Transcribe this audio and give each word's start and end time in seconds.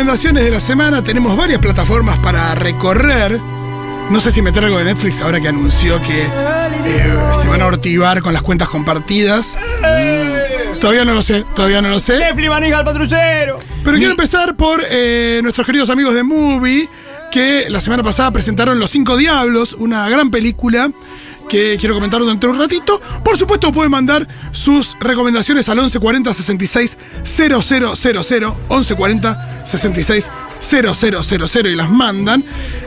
Recomendaciones 0.00 0.44
de 0.44 0.50
la 0.50 0.60
semana. 0.60 1.04
Tenemos 1.04 1.36
varias 1.36 1.58
plataformas 1.58 2.18
para 2.20 2.54
recorrer. 2.54 3.38
No 4.08 4.18
sé 4.18 4.30
si 4.30 4.40
meter 4.40 4.64
algo 4.64 4.78
de 4.78 4.84
Netflix 4.84 5.20
ahora 5.20 5.42
que 5.42 5.48
anunció 5.48 6.00
que 6.00 6.22
eh, 6.22 7.18
se 7.34 7.48
van 7.48 7.60
a 7.60 7.66
ortivar 7.66 8.22
con 8.22 8.32
las 8.32 8.40
cuentas 8.40 8.70
compartidas. 8.70 9.58
Todavía 10.80 11.04
no 11.04 11.12
lo 11.12 11.20
sé, 11.20 11.44
todavía 11.54 11.82
no 11.82 11.90
lo 11.90 12.00
sé. 12.00 12.16
Netflix 12.16 12.48
maneja 12.48 12.78
al 12.78 12.84
patrullero. 12.86 13.58
Pero 13.84 13.96
quiero 13.98 14.12
empezar 14.12 14.56
por 14.56 14.82
eh, 14.90 15.40
nuestros 15.42 15.66
queridos 15.66 15.90
amigos 15.90 16.14
de 16.14 16.22
Movie, 16.22 16.88
que 17.30 17.68
la 17.68 17.82
semana 17.82 18.02
pasada 18.02 18.30
presentaron 18.30 18.78
Los 18.78 18.92
Cinco 18.92 19.18
Diablos, 19.18 19.74
una 19.74 20.08
gran 20.08 20.30
película 20.30 20.90
que 21.50 21.76
quiero 21.78 21.96
comentar 21.96 22.22
de 22.22 22.46
un 22.46 22.58
ratito. 22.58 23.00
Por 23.24 23.36
supuesto, 23.36 23.72
pueden 23.72 23.90
mandar 23.90 24.26
sus 24.52 24.96
recomendaciones 25.00 25.68
al 25.68 25.78
1140 25.78 26.32
66 26.32 26.98
000, 27.24 27.60
1140 27.60 29.66
66 29.66 30.30
000 30.60 31.68
y 31.68 31.74
las 31.74 31.90
mandan. 31.90 32.44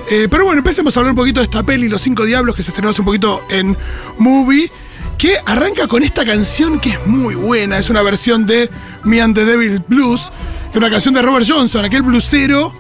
Eh, 0.09 0.28
pero 0.31 0.45
bueno, 0.45 0.59
empecemos 0.59 0.95
a 0.95 1.02
hablar 1.02 1.11
un 1.11 1.17
poquito 1.17 1.42
de 1.42 1.45
esta 1.45 1.64
peli, 1.64 1.89
Los 1.89 2.02
Cinco 2.02 2.23
Diablos, 2.23 2.55
que 2.55 2.64
se 2.64 2.72
estrenó 2.72 2.89
hace 2.89 3.02
un 3.02 3.05
poquito 3.05 3.45
en 3.50 3.78
Movie. 4.17 4.72
Que 5.17 5.36
arranca 5.45 5.88
con 5.88 6.02
esta 6.02 6.25
canción 6.25 6.80
que 6.80 6.92
es 6.92 7.05
muy 7.05 7.36
buena. 7.36 7.77
Es 7.77 7.89
una 7.89 8.02
versión 8.02 8.45
de 8.45 8.70
Me 9.03 9.22
and 9.22 9.36
the 9.36 9.45
Devil 9.45 9.83
Blues, 9.88 10.31
que 10.72 10.77
una 10.77 10.89
canción 10.89 11.14
de 11.14 11.22
Robert 11.22 11.45
Johnson, 11.48 11.83
aquel 11.83 12.02
blusero 12.02 12.73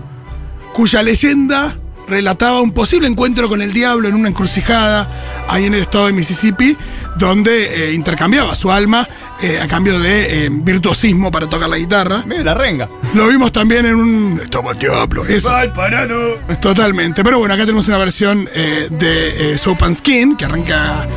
cuya 0.73 1.03
leyenda 1.03 1.77
relataba 2.07 2.61
un 2.61 2.71
posible 2.71 3.07
encuentro 3.07 3.47
con 3.49 3.61
el 3.61 3.73
diablo 3.73 4.07
en 4.07 4.15
una 4.15 4.29
encrucijada 4.29 5.09
ahí 5.47 5.65
en 5.65 5.73
el 5.73 5.81
estado 5.81 6.07
de 6.07 6.13
Mississippi, 6.13 6.77
donde 7.17 7.89
eh, 7.89 7.93
intercambiaba 7.93 8.55
su 8.55 8.71
alma 8.71 9.07
eh, 9.41 9.59
a 9.61 9.67
cambio 9.67 9.99
de 9.99 10.45
eh, 10.45 10.49
virtuosismo 10.51 11.31
para 11.31 11.47
tocar 11.47 11.69
la 11.69 11.77
guitarra. 11.77 12.23
Mira 12.25 12.43
la 12.43 12.53
renga. 12.53 12.89
Lo 13.13 13.27
vimos 13.27 13.51
también 13.51 13.85
en 13.85 13.95
un. 13.95 14.41
El 14.41 14.79
diablo, 14.79 15.25
eso. 15.25 15.51
parado. 15.73 16.39
Totalmente. 16.61 17.23
Pero 17.23 17.39
bueno, 17.39 17.53
acá 17.53 17.65
tenemos 17.65 17.87
una 17.87 17.97
versión 17.97 18.45
de 18.45 19.57
Soap 19.57 19.83
and 19.83 19.95
Skin, 19.95 20.35
que 20.35 20.45
arranca 20.45 21.07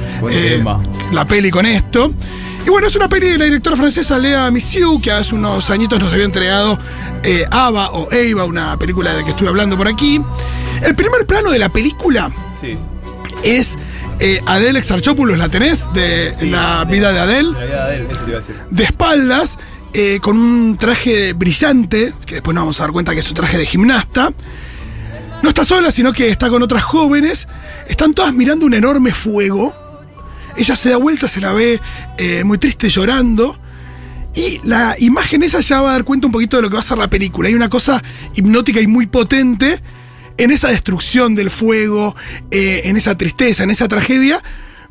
la 1.12 1.26
peli 1.26 1.50
con 1.50 1.66
esto. 1.66 2.12
Y 2.66 2.70
bueno, 2.70 2.88
es 2.88 2.96
una 2.96 3.08
peli 3.08 3.28
de 3.28 3.38
la 3.38 3.44
directora 3.44 3.76
francesa 3.76 4.18
Lea 4.18 4.50
Missiou, 4.50 5.00
que 5.00 5.12
hace 5.12 5.34
unos 5.36 5.70
añitos 5.70 6.00
nos 6.00 6.12
había 6.12 6.24
entregado 6.24 6.78
eh, 7.22 7.44
Ava 7.50 7.90
o 7.92 8.10
Eva, 8.10 8.44
una 8.44 8.76
película 8.76 9.12
de 9.12 9.18
la 9.18 9.24
que 9.24 9.30
estuve 9.30 9.48
hablando 9.48 9.76
por 9.76 9.86
aquí. 9.86 10.20
El 10.82 10.96
primer 10.96 11.26
plano 11.26 11.50
de 11.52 11.58
la 11.60 11.68
película 11.68 12.30
Sí. 12.60 12.76
es 13.44 13.78
eh, 14.18 14.40
Adele 14.46 14.80
Exarchopoulos, 14.80 15.38
¿la 15.38 15.48
tenés? 15.48 15.86
De 15.92 16.34
la 16.50 16.84
vida 16.84 17.12
de 17.12 17.18
Adele 17.20 17.52
La 17.52 17.64
vida 17.64 17.86
de 17.88 17.96
él, 17.96 18.06
eso 18.10 18.20
te 18.24 18.30
iba 18.30 18.38
a 18.38 18.40
decir. 18.40 18.56
de 18.70 18.84
espaldas, 18.84 19.58
eh, 19.92 20.18
con 20.20 20.36
un 20.36 20.76
traje 20.76 21.34
brillante, 21.34 22.14
que 22.26 22.34
después 22.36 22.52
nos 22.54 22.62
vamos 22.62 22.80
a 22.80 22.82
dar 22.84 22.92
cuenta 22.92 23.14
que 23.14 23.20
es 23.20 23.28
un 23.28 23.34
traje 23.34 23.58
de 23.58 23.66
gimnasta. 23.66 24.32
No 25.42 25.50
está 25.50 25.64
sola, 25.64 25.90
sino 25.92 26.12
que 26.12 26.30
está 26.30 26.48
con 26.48 26.62
otras 26.64 26.82
jóvenes. 26.82 27.46
Están 27.86 28.12
todas 28.12 28.34
mirando 28.34 28.66
un 28.66 28.74
enorme 28.74 29.12
fuego. 29.12 29.72
Ella 30.56 30.76
se 30.76 30.90
da 30.90 30.96
vuelta, 30.96 31.28
se 31.28 31.40
la 31.40 31.52
ve 31.52 31.80
eh, 32.18 32.44
muy 32.44 32.58
triste 32.58 32.88
llorando. 32.88 33.58
Y 34.34 34.60
la 34.64 34.96
imagen 34.98 35.42
esa 35.42 35.60
ya 35.60 35.80
va 35.80 35.90
a 35.90 35.92
dar 35.92 36.04
cuenta 36.04 36.26
un 36.26 36.32
poquito 36.32 36.56
de 36.56 36.62
lo 36.62 36.68
que 36.68 36.74
va 36.74 36.80
a 36.80 36.84
ser 36.84 36.98
la 36.98 37.08
película. 37.08 37.48
Hay 37.48 37.54
una 37.54 37.70
cosa 37.70 38.02
hipnótica 38.34 38.80
y 38.80 38.86
muy 38.86 39.06
potente 39.06 39.80
en 40.36 40.50
esa 40.50 40.68
destrucción 40.68 41.34
del 41.34 41.50
fuego, 41.50 42.14
eh, 42.50 42.82
en 42.84 42.96
esa 42.98 43.16
tristeza, 43.16 43.62
en 43.62 43.70
esa 43.70 43.88
tragedia, 43.88 44.42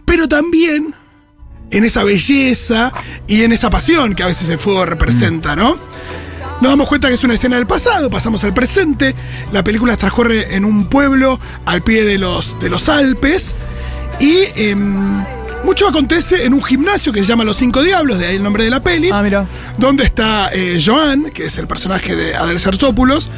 pero 0.04 0.28
también 0.28 0.96
en 1.70 1.84
esa 1.84 2.04
belleza 2.04 2.92
y 3.28 3.44
en 3.44 3.52
esa 3.52 3.70
pasión 3.70 4.16
que 4.16 4.24
a 4.24 4.28
veces 4.28 4.50
el 4.50 4.60
fuego 4.60 4.86
representa, 4.86 5.56
¿no? 5.56 5.78
Nos 6.62 6.72
damos 6.72 6.88
cuenta 6.88 7.10
que 7.10 7.16
es 7.16 7.24
una 7.24 7.34
escena 7.34 7.58
del 7.58 7.68
pasado, 7.68 8.10
pasamos 8.10 8.44
al 8.44 8.54
presente. 8.54 9.14
La 9.52 9.64
película 9.64 9.98
transcurre 9.98 10.56
en 10.56 10.64
un 10.64 10.90
pueblo 10.90 11.40
al 11.66 11.84
pie 11.84 12.06
de 12.06 12.18
los, 12.18 12.58
de 12.62 12.70
los 12.70 12.88
Alpes. 12.88 13.56
Y 14.22 14.46
em, 14.56 15.26
mucho 15.66 15.88
acontece 15.88 16.46
en 16.46 16.54
un 16.54 16.64
gimnasio 16.64 17.12
que 17.12 17.22
se 17.22 17.26
llama 17.26 17.44
Los 17.44 17.58
Cinco 17.58 17.82
Diablos, 17.82 18.20
de 18.20 18.28
ahí 18.28 18.36
el 18.36 18.44
nombre 18.44 18.64
de 18.64 18.70
la 18.70 18.82
peli. 18.82 19.10
Ah, 19.12 19.22
mira. 19.22 19.48
Donde 19.78 20.04
está 20.04 20.50
eh, 20.54 20.82
Joan, 20.84 21.32
que 21.32 21.46
es 21.46 21.58
el 21.58 21.68
personaje 21.68 22.16
de 22.16 22.36
Adel 22.36 22.60
Sarzopoulos, 22.60 23.32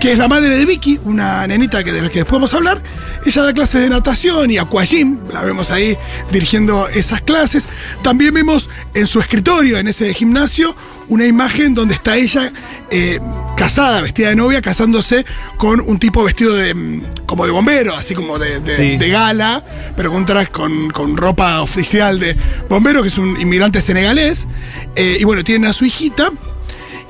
que 0.00 0.12
es 0.12 0.18
la 0.18 0.28
madre 0.28 0.54
de 0.56 0.64
Vicky, 0.66 1.00
una 1.04 1.46
nenita 1.46 1.82
que 1.82 1.90
de 1.92 2.02
la 2.02 2.08
que 2.10 2.18
después 2.20 2.34
vamos 2.34 2.52
a 2.54 2.58
hablar. 2.58 2.82
Ella 3.24 3.42
da 3.42 3.52
clases 3.54 3.80
de 3.80 3.88
natación 3.88 4.50
y 4.50 4.58
aquagym, 4.58 5.18
la 5.32 5.42
vemos 5.42 5.70
ahí 5.70 5.96
dirigiendo 6.30 6.86
esas 6.88 7.22
clases. 7.22 7.66
También 8.02 8.34
vemos 8.34 8.68
en 8.94 9.06
su 9.06 9.20
escritorio, 9.20 9.78
en 9.78 9.88
ese 9.88 10.12
gimnasio, 10.12 10.76
una 11.08 11.24
imagen 11.26 11.74
donde 11.74 11.94
está 11.94 12.16
ella 12.16 12.52
eh, 12.90 13.18
casada, 13.56 14.00
vestida 14.02 14.28
de 14.28 14.36
novia, 14.36 14.60
casándose 14.60 15.24
con 15.56 15.80
un 15.80 15.98
tipo 15.98 16.22
vestido 16.24 16.54
de 16.54 16.74
mm, 16.74 17.02
como 17.26 17.46
de 17.46 17.52
bombero, 17.52 17.94
así 17.96 18.14
como 18.14 18.38
de, 18.38 18.60
de- 18.60 18.76
Sí. 18.76 18.96
de 18.98 19.08
gala, 19.08 19.64
pero 19.96 20.12
con, 20.12 20.26
traje- 20.26 20.50
con, 20.50 20.90
con 20.90 21.16
ropa 21.16 21.62
oficial 21.62 22.20
de 22.20 22.36
bombero, 22.68 23.02
que 23.02 23.08
es 23.08 23.18
un 23.18 23.40
inmigrante 23.40 23.80
senegalés. 23.80 24.46
Eh, 24.94 25.16
y 25.18 25.24
bueno, 25.24 25.42
tienen 25.42 25.68
a 25.68 25.72
su 25.72 25.84
hijita. 25.86 26.30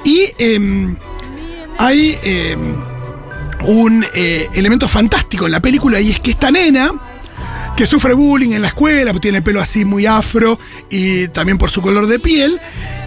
Y 0.05 0.31
em, 0.39 0.97
hay 1.79 2.19
em, 2.23 2.77
un 3.65 4.05
eh, 4.15 4.49
elemento 4.55 4.89
fantástico 4.89 5.47
en 5.47 5.53
la 5.53 5.61
película 5.61 6.01
y 6.01 6.11
es 6.11 6.21
que 6.21 6.31
esta 6.31 6.51
nena, 6.51 6.93
que 7.77 7.87
sufre 7.87 8.15
bullying 8.15 8.53
en 8.53 8.63
la 8.63 8.69
escuela, 8.69 9.13
porque 9.13 9.25
tiene 9.25 9.39
el 9.39 9.45
pelo 9.45 9.61
así 9.61 9.85
muy 9.85 10.07
afro 10.07 10.59
y 10.91 11.29
también 11.29 11.59
por 11.59 11.71
su 11.71 11.83
color 11.83 12.07
de 12.07 12.19
piel, 12.19 12.61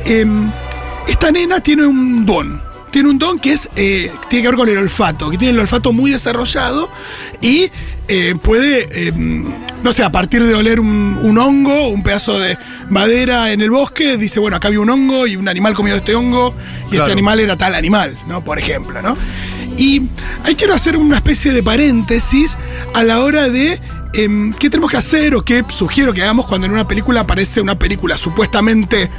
em, 0.05 0.51
esta 1.07 1.31
nena 1.31 1.59
tiene 1.59 1.85
un 1.85 2.25
don. 2.25 2.61
Tiene 2.91 3.09
un 3.09 3.19
don 3.19 3.39
que 3.39 3.53
es 3.53 3.69
eh, 3.75 4.11
tiene 4.29 4.43
que 4.43 4.49
ver 4.49 4.57
con 4.57 4.69
el 4.69 4.77
olfato, 4.77 5.29
que 5.29 5.37
tiene 5.37 5.53
el 5.53 5.59
olfato 5.59 5.93
muy 5.93 6.11
desarrollado 6.11 6.89
y 7.39 7.69
eh, 8.07 8.35
puede, 8.41 9.07
em, 9.07 9.53
no 9.83 9.93
sé, 9.93 10.03
a 10.03 10.11
partir 10.11 10.43
de 10.45 10.55
oler 10.55 10.79
un, 10.79 11.19
un 11.21 11.37
hongo, 11.37 11.89
un 11.89 12.03
pedazo 12.03 12.39
de 12.39 12.57
madera 12.89 13.51
en 13.51 13.61
el 13.61 13.71
bosque, 13.71 14.17
dice, 14.17 14.39
bueno, 14.39 14.57
acá 14.57 14.67
había 14.67 14.81
un 14.81 14.89
hongo 14.89 15.27
y 15.27 15.35
un 15.35 15.47
animal 15.47 15.73
comió 15.73 15.95
este 15.95 16.15
hongo 16.15 16.55
y 16.91 16.97
este 16.97 17.11
animal 17.11 17.39
era 17.39 17.57
tal 17.57 17.75
animal, 17.75 18.17
¿no? 18.27 18.43
Por 18.43 18.59
ejemplo, 18.59 19.01
¿no? 19.01 19.17
Y 19.77 20.09
ahí 20.43 20.55
quiero 20.55 20.73
hacer 20.73 20.97
una 20.97 21.17
especie 21.17 21.53
de 21.53 21.63
paréntesis 21.63 22.57
a 22.93 23.03
la 23.03 23.21
hora 23.21 23.49
de 23.49 23.79
em, 24.13 24.53
qué 24.53 24.69
tenemos 24.69 24.91
que 24.91 24.97
hacer 24.97 25.35
o 25.35 25.43
qué 25.43 25.63
sugiero 25.69 26.13
que 26.13 26.21
hagamos 26.21 26.47
cuando 26.47 26.67
en 26.67 26.73
una 26.73 26.87
película 26.87 27.21
aparece 27.21 27.61
una 27.61 27.79
película 27.79 28.17
supuestamente 28.17 29.09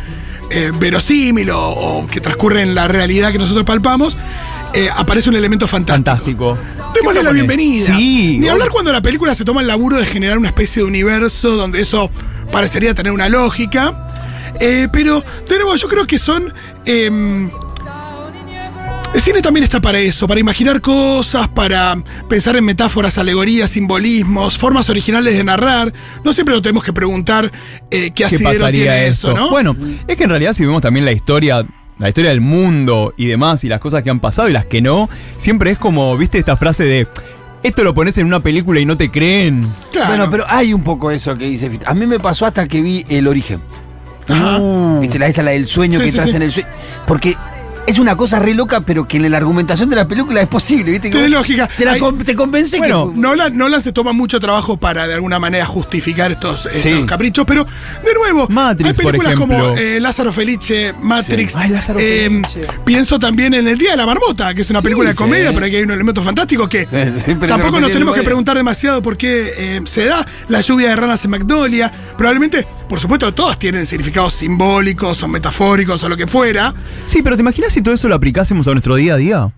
eh, 0.51 0.73
verosímil 0.79 1.49
o, 1.51 1.71
o 1.71 2.07
que 2.09 2.21
transcurre 2.21 2.61
en 2.61 2.75
la 2.75 2.89
realidad 2.89 3.33
que 3.33 3.39
nosotros 3.39 3.65
palpamos, 3.65 4.19
eh, 4.75 4.89
aparece 4.95 5.29
un 5.29 5.37
elemento 5.37 5.67
fantástico. 5.67 6.57
Fantástico. 6.57 6.93
Démosle 6.95 7.23
la 7.23 7.31
¿Qué 7.31 7.35
bienvenida. 7.35 7.97
Sí. 7.97 8.39
Ni 8.39 8.49
hablar 8.49 8.69
cuando 8.71 8.93
la 8.93 9.01
película 9.01 9.35
se 9.35 9.45
toma 9.45 9.61
el 9.61 9.67
laburo 9.67 9.97
de 9.97 10.07
generar 10.07 10.39
una 10.39 10.49
especie 10.49 10.83
de 10.83 10.89
universo 10.89 11.57
donde 11.57 11.81
eso 11.81 12.11
parecería 12.53 12.95
tener 12.95 13.13
una 13.13 13.29
lógica. 13.29 14.07
Eh, 14.61 14.89
pero, 14.93 15.23
de 15.49 15.55
nuevo, 15.57 15.77
yo 15.77 15.89
creo 15.89 16.07
que 16.07 16.19
son. 16.19 16.53
em, 16.85 17.51
el 19.13 19.21
cine 19.21 19.43
también 19.43 19.65
está 19.65 19.81
para 19.81 19.99
eso, 19.99 20.29
para 20.29 20.39
imaginar 20.39 20.81
cosas, 20.81 21.49
para 21.49 21.97
pensar 22.29 22.55
en 22.57 22.65
metáforas, 22.65 23.19
alegorías, 23.19 23.71
simbolismos, 23.71 24.57
formas 24.57 24.89
originales 24.89 25.37
de 25.37 25.43
narrar. 25.43 25.93
No 26.25 26.33
siempre 26.33 26.55
nos 26.55 26.63
tenemos 26.63 26.85
que 26.85 26.93
preguntar 26.93 27.51
eh, 27.91 28.07
qué 28.07 28.13
¿Qué 28.13 28.25
asidero 28.27 28.61
pasaría 28.61 28.83
tiene 28.85 29.07
esto? 29.09 29.33
eso, 29.33 29.37
¿no? 29.37 29.51
Bueno, 29.51 29.75
es 30.07 30.17
que 30.17 30.23
en 30.25 30.31
realidad 30.31 30.55
si 30.55 30.65
vemos 30.65 30.81
también 30.81 31.05
la 31.05 31.11
historia, 31.11 31.67
la 32.01 32.09
historia 32.09 32.31
del 32.31 32.41
mundo 32.41 33.15
y 33.17 33.27
demás, 33.27 33.63
y 33.63 33.69
las 33.69 33.79
cosas 33.79 34.03
que 34.03 34.11
han 34.11 34.19
pasado 34.21 34.49
y 34.49 34.53
las 34.53 34.65
que 34.67 34.81
no, 34.83 35.09
siempre 35.39 35.71
es 35.71 35.79
como, 35.79 36.17
viste, 36.17 36.39
esta 36.39 36.57
frase 36.57 36.83
de 36.85 37.07
esto 37.63 37.85
lo 37.85 37.93
pones 37.93 38.17
en 38.17 38.27
una 38.27 38.41
película 38.41 38.81
y 38.81 38.87
no 38.87 38.97
te 38.97 39.11
creen. 39.11 39.69
claro. 39.93 40.09
Bueno, 40.09 40.31
pero 40.31 40.45
hay 40.49 40.73
un 40.73 40.83
poco 40.83 41.11
eso 41.11 41.37
que 41.37 41.45
dice 41.45 41.69
Fito. 41.69 41.87
A 41.89 41.93
mí 41.95 42.07
me 42.07 42.19
pasó 42.19 42.47
hasta 42.47 42.67
que 42.67 42.81
vi 42.81 43.05
El 43.09 43.29
Origen. 43.29 43.61
Ajá. 44.29 44.59
¿Viste? 45.01 45.19
La 45.19 45.27
esa, 45.27 45.43
la 45.43 45.51
del 45.51 45.67
sueño 45.67 45.99
Sí, 45.99 46.07
que 46.07 46.11
sí, 46.13 46.17
estás 46.19 46.31
sí. 46.31 46.37
en 46.37 46.43
el 46.43 46.53
sueño. 46.53 46.69
Porque 47.07 47.37
es 47.91 47.99
una 47.99 48.17
cosa 48.17 48.39
re 48.39 48.55
loca, 48.55 48.81
pero 48.81 49.07
que 49.07 49.17
en 49.19 49.31
la 49.31 49.37
argumentación 49.37 49.89
de 49.91 49.97
la 49.97 50.07
película 50.09 50.41
es 50.41 50.49
posible, 50.49 50.91
¿viste? 50.93 51.11
Tiene 51.11 51.29
lógica. 51.29 51.67
Te, 51.67 51.85
la 51.85 51.93
Hay- 51.93 52.01
con- 52.01 52.19
te 52.19 52.35
convence 52.35 52.79
Bueno, 52.79 53.11
que. 53.13 53.19
Nolan, 53.19 53.57
Nolan 53.57 53.81
se 53.83 53.93
toma 53.93 54.13
mucho 54.13 54.41
trabajo 54.41 54.77
para 54.77 55.07
de 55.07 55.15
alguna 55.15 55.39
manera 55.39 55.67
justificar 55.67 56.31
estos, 56.33 56.67
estos 56.67 56.83
Sí. 56.83 57.05
caprichos, 57.07 57.45
pero 57.47 57.65
de 57.65 58.15
nuevo, 58.15 58.47
Matrix, 58.49 58.91
hay 58.91 58.95
películas 59.07 59.33
por 59.35 59.41
como 59.49 59.77
eh, 59.77 60.01
Lázaro 60.01 60.33
Felice, 60.33 60.95
Matrix. 61.01 61.53
Sí. 61.53 61.59
Ay, 61.61 61.71
Lázaro 61.71 61.99
eh, 62.01 62.29
Felice. 62.51 62.67
pienso 62.85 63.19
también 63.19 63.55
en 63.55 63.67
El 63.69 63.79
Día 63.79 63.93
de 63.93 63.97
la 63.97 64.07
Marmota, 64.07 64.55
que 64.55 64.63
es 64.63 64.71
una 64.71 64.81
Sí, 64.81 64.85
película 64.85 65.09
de 65.11 65.15
sí. 65.15 65.19
comedia, 65.19 65.53
pero 65.53 65.67
aquí 65.67 65.77
hay 65.77 65.83
un 65.83 65.91
elemento 65.91 66.23
fantástico 66.23 66.69
que 66.69 66.87
tampoco 67.49 67.81
nos 67.81 67.91
tenemos 67.91 68.15
que 68.15 68.23
preguntar 68.23 68.57
demasiado 68.57 69.03
por 69.03 69.17
qué 69.17 69.53
eh, 69.57 69.81
se 69.85 70.05
da 70.07 70.27
la 70.49 70.61
lluvia 70.61 70.89
de 70.91 70.97
ranas 70.97 71.25
en 71.25 71.31
Magnolia. 71.31 71.93
Probablemente, 72.17 72.67
por 72.91 72.99
supuesto, 72.99 73.33
todas 73.33 73.57
tienen 73.57 73.87
significados 73.87 74.33
simbólicos 74.33 75.23
o 75.23 75.29
metafóricos 75.29 76.03
o 76.03 76.09
lo 76.09 76.17
que 76.17 76.27
fuera. 76.27 76.75
Sí, 77.05 77.23
pero 77.23 77.37
¿te 77.37 77.43
imaginas 77.43 77.73
si 77.73 77.83
todo 77.83 77.95
eso 77.95 78.09
lo 78.09 78.17
aplicásemos 78.17 78.67
a 78.67 78.73
nuestro 78.73 78.97
día 78.97 79.15
a 79.15 79.17
día? 79.17 79.53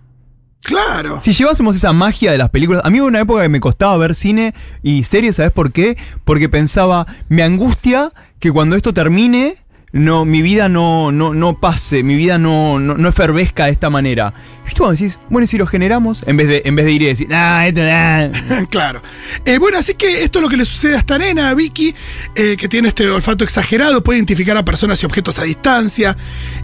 Claro. 0.63 1.19
Si 1.23 1.33
llevásemos 1.33 1.75
esa 1.75 1.95
magia 1.95 2.31
de 2.31 2.37
las 2.37 2.51
películas. 2.51 2.83
A 2.85 2.91
mí 2.91 3.01
hubo 3.01 3.09
una 3.09 3.21
época 3.21 3.41
que 3.41 3.49
me 3.49 3.59
costaba 3.59 3.97
ver 3.97 4.15
cine 4.15 4.53
y 4.83 5.05
series, 5.05 5.37
¿sabes 5.37 5.51
por 5.51 5.73
qué? 5.73 5.97
Porque 6.25 6.51
pensaba, 6.51 7.07
me 7.31 7.43
angustia 7.43 8.13
que 8.39 8.53
cuando 8.53 8.77
esto 8.77 8.93
termine, 8.93 9.57
no, 9.93 10.25
mi 10.25 10.41
vida 10.41 10.71
no, 10.71 11.13
no, 11.13 11.35
no 11.35 11.59
pase, 11.59 12.03
mi 12.03 12.17
vida 12.17 12.39
no, 12.39 12.79
no, 12.79 12.97
no 12.97 13.09
efervesca 13.09 13.67
de 13.67 13.73
esta 13.73 13.91
manera. 13.91 14.33
¿Viste 14.65 14.79
cuando 14.79 14.99
decís, 14.99 15.19
bueno, 15.29 15.45
y 15.45 15.47
si 15.47 15.59
lo 15.59 15.67
generamos? 15.67 16.25
En 16.27 16.39
vez 16.39 16.49
de, 16.49 16.63
en 16.65 16.75
vez 16.75 16.87
de 16.87 16.93
ir 16.93 17.03
y 17.03 17.07
decir, 17.07 17.29
ah, 17.33 17.67
esto, 17.67 17.81
ah. 17.85 18.31
claro. 18.71 19.03
Eh, 19.45 19.59
bueno, 19.59 19.79
así 19.79 19.95
que 19.95 20.23
esto 20.23 20.39
es 20.39 20.43
lo 20.43 20.49
que 20.49 20.57
le 20.57 20.65
sucede 20.65 20.95
a 20.95 20.99
esta 20.99 21.19
nena, 21.19 21.51
a 21.51 21.55
Vicky, 21.55 21.95
eh, 22.35 22.57
que 22.57 22.69
tiene 22.69 22.89
este 22.89 23.09
olfato 23.11 23.45
exagerado, 23.45 24.03
puede 24.03 24.19
identificar 24.19 24.57
a 24.57 24.65
personas 24.65 25.03
y 25.03 25.07
objetos 25.07 25.39
a 25.39 25.43
distancia. 25.43 26.17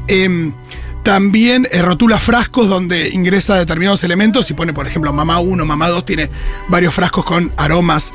Em, 0.07 0.55
también 1.03 1.69
eh, 1.71 1.83
rotula 1.83 2.19
frascos 2.19 2.69
donde 2.69 3.11
ingresa 3.11 3.57
determinados 3.57 4.03
elementos 4.05 4.51
y 4.51 4.55
pone, 4.55 4.73
por 4.73 4.87
ejemplo, 4.87 5.13
mamá 5.13 5.39
1, 5.39 5.65
mamá 5.67 5.89
2, 5.89 6.05
tiene 6.05 6.31
varios 6.69 6.95
frascos 6.95 7.25
con 7.25 7.53
aromas 7.57 8.13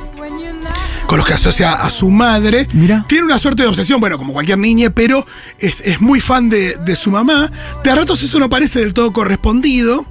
con 1.08 1.18
los 1.18 1.26
que 1.26 1.34
asocia 1.34 1.74
a 1.74 1.90
su 1.90 2.10
madre. 2.10 2.68
Mira. 2.74 3.06
Tiene 3.08 3.26
una 3.26 3.40
suerte 3.40 3.64
de 3.64 3.70
obsesión, 3.70 4.00
bueno, 4.00 4.18
como 4.18 4.34
cualquier 4.34 4.58
niña, 4.58 4.90
pero 4.90 5.26
es, 5.60 5.76
es 5.82 6.02
muy 6.02 6.20
fan 6.20 6.50
de, 6.50 6.78
de 6.78 6.96
su 6.96 7.12
mamá. 7.12 7.52
De 7.84 7.92
a 7.92 7.96
ratos 7.96 8.24
eso 8.24 8.40
no 8.40 8.50
parece 8.50 8.80
del 8.80 8.94
todo 8.94 9.12
correspondido. 9.14 10.06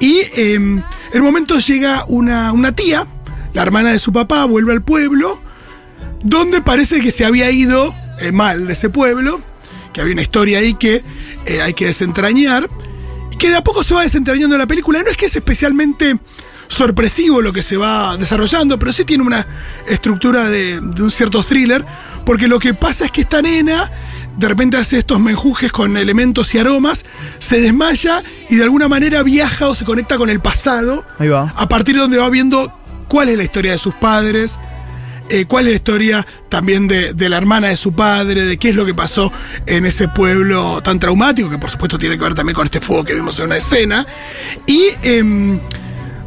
Y 0.00 0.16
eh, 0.34 0.54
en 0.54 0.84
el 1.12 1.22
momento 1.22 1.58
llega 1.58 2.04
una, 2.08 2.52
una 2.52 2.74
tía, 2.74 3.06
la 3.52 3.62
hermana 3.62 3.92
de 3.92 3.98
su 3.98 4.12
papá, 4.12 4.44
vuelve 4.44 4.72
al 4.72 4.82
pueblo, 4.82 5.40
donde 6.22 6.60
parece 6.60 7.00
que 7.00 7.10
se 7.10 7.24
había 7.24 7.50
ido 7.50 7.94
eh, 8.18 8.32
mal 8.32 8.66
de 8.66 8.72
ese 8.72 8.90
pueblo, 8.90 9.40
que 9.92 10.00
había 10.00 10.12
una 10.12 10.22
historia 10.22 10.58
ahí 10.58 10.74
que 10.74 11.04
eh, 11.46 11.62
hay 11.62 11.74
que 11.74 11.86
desentrañar, 11.86 12.68
y 13.30 13.36
que 13.36 13.50
de 13.50 13.56
a 13.56 13.64
poco 13.64 13.84
se 13.84 13.94
va 13.94 14.02
desentrañando 14.02 14.58
la 14.58 14.66
película. 14.66 15.02
No 15.02 15.08
es 15.08 15.16
que 15.16 15.26
es 15.26 15.36
especialmente 15.36 16.18
sorpresivo 16.68 17.42
lo 17.42 17.52
que 17.52 17.62
se 17.62 17.76
va 17.76 18.16
desarrollando, 18.16 18.78
pero 18.78 18.92
sí 18.92 19.04
tiene 19.04 19.24
una 19.24 19.46
estructura 19.88 20.48
de, 20.48 20.80
de 20.80 21.02
un 21.02 21.10
cierto 21.10 21.42
thriller, 21.42 21.84
porque 22.24 22.48
lo 22.48 22.58
que 22.58 22.74
pasa 22.74 23.04
es 23.06 23.10
que 23.10 23.22
esta 23.22 23.42
nena 23.42 23.90
de 24.36 24.48
repente 24.48 24.76
hace 24.76 24.98
estos 24.98 25.20
menjujes 25.20 25.70
con 25.70 25.96
elementos 25.96 26.54
y 26.54 26.58
aromas, 26.58 27.04
se 27.38 27.60
desmaya 27.60 28.22
y 28.48 28.56
de 28.56 28.64
alguna 28.64 28.88
manera 28.88 29.22
viaja 29.22 29.68
o 29.68 29.74
se 29.74 29.84
conecta 29.84 30.16
con 30.18 30.28
el 30.28 30.40
pasado, 30.40 31.04
Ahí 31.18 31.28
va. 31.28 31.52
a 31.56 31.68
partir 31.68 31.94
de 31.94 32.00
donde 32.00 32.18
va 32.18 32.28
viendo 32.30 32.72
cuál 33.06 33.28
es 33.28 33.36
la 33.36 33.44
historia 33.44 33.72
de 33.72 33.78
sus 33.78 33.94
padres, 33.94 34.58
eh, 35.28 35.44
cuál 35.46 35.66
es 35.66 35.70
la 35.70 35.76
historia 35.76 36.26
también 36.48 36.88
de, 36.88 37.14
de 37.14 37.28
la 37.28 37.36
hermana 37.36 37.68
de 37.68 37.76
su 37.76 37.92
padre, 37.92 38.44
de 38.44 38.58
qué 38.58 38.70
es 38.70 38.74
lo 38.74 38.84
que 38.84 38.92
pasó 38.92 39.32
en 39.66 39.86
ese 39.86 40.08
pueblo 40.08 40.82
tan 40.82 40.98
traumático, 40.98 41.48
que 41.48 41.58
por 41.58 41.70
supuesto 41.70 41.96
tiene 41.98 42.18
que 42.18 42.24
ver 42.24 42.34
también 42.34 42.56
con 42.56 42.64
este 42.66 42.80
fuego 42.80 43.04
que 43.04 43.14
vimos 43.14 43.38
en 43.38 43.46
una 43.46 43.56
escena. 43.56 44.06
Y 44.66 44.86
em, 45.02 45.60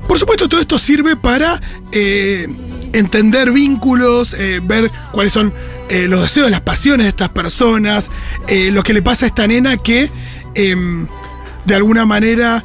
por 0.07 0.17
supuesto 0.19 0.47
todo 0.47 0.61
esto 0.61 0.79
sirve 0.79 1.15
para 1.15 1.59
eh, 1.91 2.47
entender 2.93 3.51
vínculos, 3.51 4.33
eh, 4.33 4.59
ver 4.63 4.91
cuáles 5.11 5.33
son 5.33 5.53
eh, 5.89 6.07
los 6.07 6.21
deseos, 6.21 6.49
las 6.49 6.61
pasiones 6.61 7.05
de 7.05 7.09
estas 7.09 7.29
personas, 7.29 8.09
eh, 8.47 8.71
lo 8.71 8.83
que 8.83 8.93
le 8.93 9.01
pasa 9.01 9.25
a 9.25 9.27
esta 9.27 9.47
nena 9.47 9.77
que 9.77 10.09
em, 10.55 11.07
de 11.65 11.75
alguna 11.75 12.05
manera, 12.05 12.63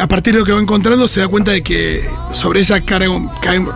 a 0.00 0.06
partir 0.08 0.34
de 0.34 0.40
lo 0.40 0.44
que 0.44 0.52
va 0.52 0.60
encontrando, 0.60 1.08
se 1.08 1.20
da 1.20 1.28
cuenta 1.28 1.52
de 1.52 1.62
que 1.62 2.06
sobre 2.32 2.60
ella 2.60 2.80
cae- 2.84 3.08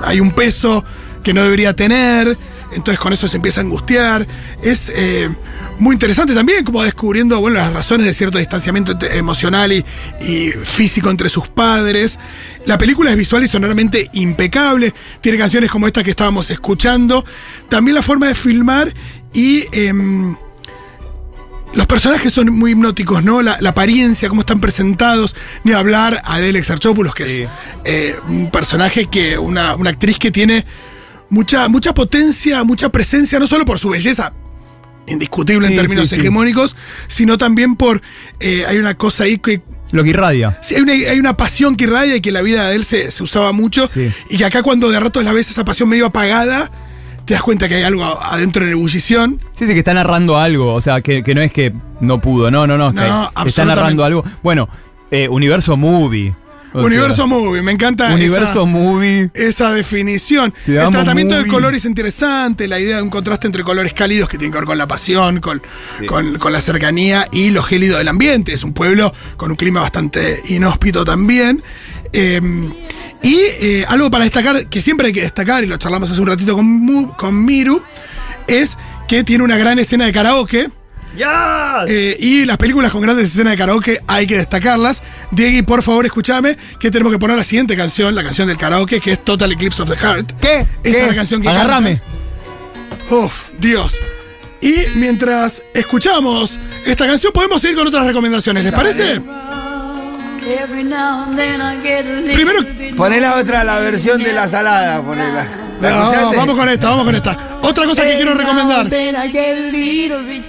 hay 0.02 0.20
un 0.20 0.32
peso 0.32 0.84
que 1.22 1.32
no 1.32 1.42
debería 1.42 1.74
tener. 1.74 2.36
Entonces 2.74 2.98
con 2.98 3.12
eso 3.12 3.28
se 3.28 3.36
empieza 3.36 3.60
a 3.60 3.64
angustiar. 3.64 4.26
Es 4.62 4.90
eh, 4.94 5.28
muy 5.78 5.94
interesante 5.94 6.34
también, 6.34 6.64
como 6.64 6.82
descubriendo 6.82 7.40
bueno, 7.40 7.56
las 7.58 7.72
razones 7.72 8.06
de 8.06 8.14
cierto 8.14 8.38
distanciamiento 8.38 8.96
emocional 9.06 9.72
y, 9.72 9.84
y 10.20 10.50
físico 10.64 11.10
entre 11.10 11.28
sus 11.28 11.48
padres. 11.48 12.18
La 12.66 12.78
película 12.78 13.10
es 13.10 13.16
visual 13.16 13.44
y 13.44 13.48
sonoramente 13.48 14.08
impecable. 14.12 14.92
Tiene 15.20 15.38
canciones 15.38 15.70
como 15.70 15.86
esta 15.86 16.02
que 16.04 16.10
estábamos 16.10 16.50
escuchando. 16.50 17.24
También 17.68 17.94
la 17.94 18.02
forma 18.02 18.28
de 18.28 18.34
filmar 18.34 18.92
y... 19.32 19.64
em, 19.72 20.36
los 21.74 21.88
personajes 21.88 22.32
son 22.32 22.50
muy 22.50 22.70
hipnóticos, 22.70 23.24
¿no? 23.24 23.42
La, 23.42 23.56
la 23.60 23.70
apariencia, 23.70 24.28
cómo 24.28 24.42
están 24.42 24.60
presentados. 24.60 25.34
Ni 25.64 25.72
hablar 25.72 26.20
a 26.24 26.34
Adele 26.34 26.60
Exarchopoulos, 26.60 27.16
que 27.16 27.28
Sí. 27.28 27.42
es 27.42 27.48
eh, 27.84 28.16
un 28.28 28.48
personaje 28.52 29.06
que, 29.06 29.36
una, 29.38 29.74
una 29.74 29.90
actriz 29.90 30.16
que 30.18 30.30
tiene 30.30 30.64
mucha, 31.34 31.68
mucha 31.68 31.92
potencia, 31.92 32.64
mucha 32.64 32.88
presencia, 32.88 33.38
no 33.38 33.46
solo 33.46 33.64
por 33.66 33.78
su 33.78 33.90
belleza, 33.90 34.32
indiscutible 35.06 35.66
en 35.66 35.74
términos 35.74 36.08
sí, 36.08 36.14
sí. 36.14 36.20
hegemónicos, 36.20 36.76
sino 37.08 37.36
también 37.36 37.76
por. 37.76 38.00
eh, 38.40 38.64
hay 38.66 38.78
una 38.78 38.94
cosa 38.94 39.24
ahí 39.24 39.36
que 39.38 39.60
Lo 39.90 40.02
que 40.02 40.10
irradia. 40.10 40.58
Sí, 40.62 40.76
hay 40.76 40.82
una, 40.82 40.92
hay 40.92 41.18
una 41.18 41.36
pasión 41.36 41.76
que 41.76 41.84
irradia 41.84 42.16
y 42.16 42.20
que 42.20 42.30
en 42.30 42.34
la 42.34 42.42
vida 42.42 42.68
de 42.70 42.76
él 42.76 42.84
se, 42.84 43.10
se 43.10 43.22
usaba 43.22 43.52
mucho. 43.52 43.88
Y 44.30 44.36
que 44.38 44.44
acá 44.44 44.62
cuando 44.62 44.90
de 44.90 44.98
ratos 44.98 45.22
la 45.24 45.32
ves 45.32 45.50
esa 45.50 45.64
pasión 45.64 45.88
medio 45.88 46.06
apagada, 46.06 46.70
te 47.26 47.34
das 47.34 47.42
cuenta 47.42 47.68
que 47.68 47.74
hay 47.76 47.82
algo 47.82 48.04
adentro 48.04 48.64
en 48.64 48.72
ebullición. 48.72 49.38
Sí, 49.54 49.66
sí, 49.66 49.72
que 49.72 49.78
está 49.80 49.92
narrando 49.94 50.38
algo. 50.38 50.72
O 50.72 50.80
sea, 50.80 51.00
que, 51.00 51.22
que 51.22 51.34
no 51.34 51.42
es 51.42 51.52
que 51.52 51.72
no 52.00 52.20
pudo. 52.20 52.50
No, 52.50 52.66
no, 52.66 52.78
no. 52.78 52.88
es 52.88 52.94
que 52.94 53.00
No, 53.00 53.30
está 53.46 53.64
narrando 53.64 54.04
algo. 54.04 54.24
Bueno, 54.42 54.68
eh, 55.10 55.28
Universo 55.28 55.76
Movie. 55.76 56.34
Universo 56.74 57.16
sea, 57.16 57.26
Movie, 57.26 57.62
me 57.62 57.72
encanta 57.72 58.12
Universo 58.12 58.50
esa, 58.50 58.64
Movie. 58.64 59.30
esa 59.34 59.72
definición. 59.72 60.52
Te 60.66 60.76
El 60.76 60.90
tratamiento 60.90 61.34
del 61.34 61.46
movie. 61.46 61.52
color 61.52 61.74
es 61.74 61.84
interesante, 61.84 62.66
la 62.66 62.80
idea 62.80 62.96
de 62.96 63.02
un 63.02 63.10
contraste 63.10 63.46
entre 63.46 63.62
colores 63.62 63.92
cálidos 63.92 64.28
que 64.28 64.38
tiene 64.38 64.52
que 64.52 64.58
ver 64.58 64.66
con 64.66 64.78
la 64.78 64.88
pasión, 64.88 65.40
con, 65.40 65.62
con, 66.06 66.38
con 66.38 66.52
la 66.52 66.60
cercanía 66.60 67.26
y 67.30 67.50
lo 67.50 67.62
gélido 67.62 67.98
del 67.98 68.08
ambiente. 68.08 68.52
Es 68.52 68.64
un 68.64 68.72
pueblo 68.72 69.12
con 69.36 69.50
un 69.50 69.56
clima 69.56 69.80
bastante 69.82 70.42
inhóspito 70.48 71.04
también. 71.04 71.62
Eh, 72.12 72.40
y 73.22 73.36
eh, 73.60 73.84
algo 73.88 74.10
para 74.10 74.24
destacar, 74.24 74.66
que 74.66 74.80
siempre 74.80 75.06
hay 75.06 75.12
que 75.12 75.22
destacar, 75.22 75.64
y 75.64 75.66
lo 75.66 75.76
charlamos 75.78 76.10
hace 76.10 76.20
un 76.20 76.26
ratito 76.26 76.54
con, 76.54 77.08
con 77.16 77.44
Miru, 77.44 77.82
es 78.46 78.76
que 79.08 79.24
tiene 79.24 79.42
una 79.44 79.56
gran 79.56 79.78
escena 79.78 80.04
de 80.04 80.12
karaoke. 80.12 80.68
¡Ya! 81.16 81.84
Eh, 81.86 82.16
y 82.18 82.44
las 82.44 82.56
películas 82.56 82.92
con 82.92 83.00
grandes 83.00 83.26
escenas 83.26 83.52
de 83.52 83.58
karaoke 83.58 84.00
hay 84.06 84.26
que 84.26 84.36
destacarlas. 84.36 85.02
Diego, 85.30 85.66
por 85.66 85.82
favor, 85.82 86.06
escúchame 86.06 86.56
que 86.78 86.90
tenemos 86.90 87.12
que 87.12 87.18
poner 87.18 87.36
la 87.36 87.44
siguiente 87.44 87.76
canción, 87.76 88.14
la 88.14 88.22
canción 88.22 88.48
del 88.48 88.56
karaoke, 88.56 89.00
que 89.00 89.12
es 89.12 89.24
Total 89.24 89.50
Eclipse 89.52 89.82
of 89.82 89.90
the 89.90 89.96
Heart. 89.96 90.32
¿Qué? 90.40 90.60
Esa 90.60 90.66
¿Qué? 90.82 90.90
es 90.90 91.06
la 91.06 91.14
canción 91.14 91.42
que 91.42 91.48
Agárrame. 91.48 92.00
Uf, 93.10 93.50
Dios. 93.58 93.98
Y 94.60 94.76
mientras 94.94 95.62
escuchamos 95.74 96.58
esta 96.86 97.06
canción, 97.06 97.32
podemos 97.32 97.60
seguir 97.60 97.76
con 97.76 97.86
otras 97.86 98.06
recomendaciones, 98.06 98.64
¿les 98.64 98.72
parece? 98.72 99.20
Primero, 102.34 102.96
Poné 102.96 103.20
la 103.20 103.36
otra, 103.36 103.64
la 103.64 103.80
versión 103.80 104.22
de 104.22 104.32
la 104.32 104.48
salada, 104.48 105.02
ponela. 105.02 105.46
¿La 105.80 105.90
No, 105.90 105.98
escuchaste? 106.04 106.36
vamos 106.36 106.56
con 106.56 106.68
esta, 106.68 106.88
vamos 106.90 107.04
con 107.04 107.14
esta. 107.14 107.38
Otra 107.62 107.84
cosa 107.84 108.04
que 108.06 108.14
quiero 108.16 108.34
recomendar. 108.34 108.86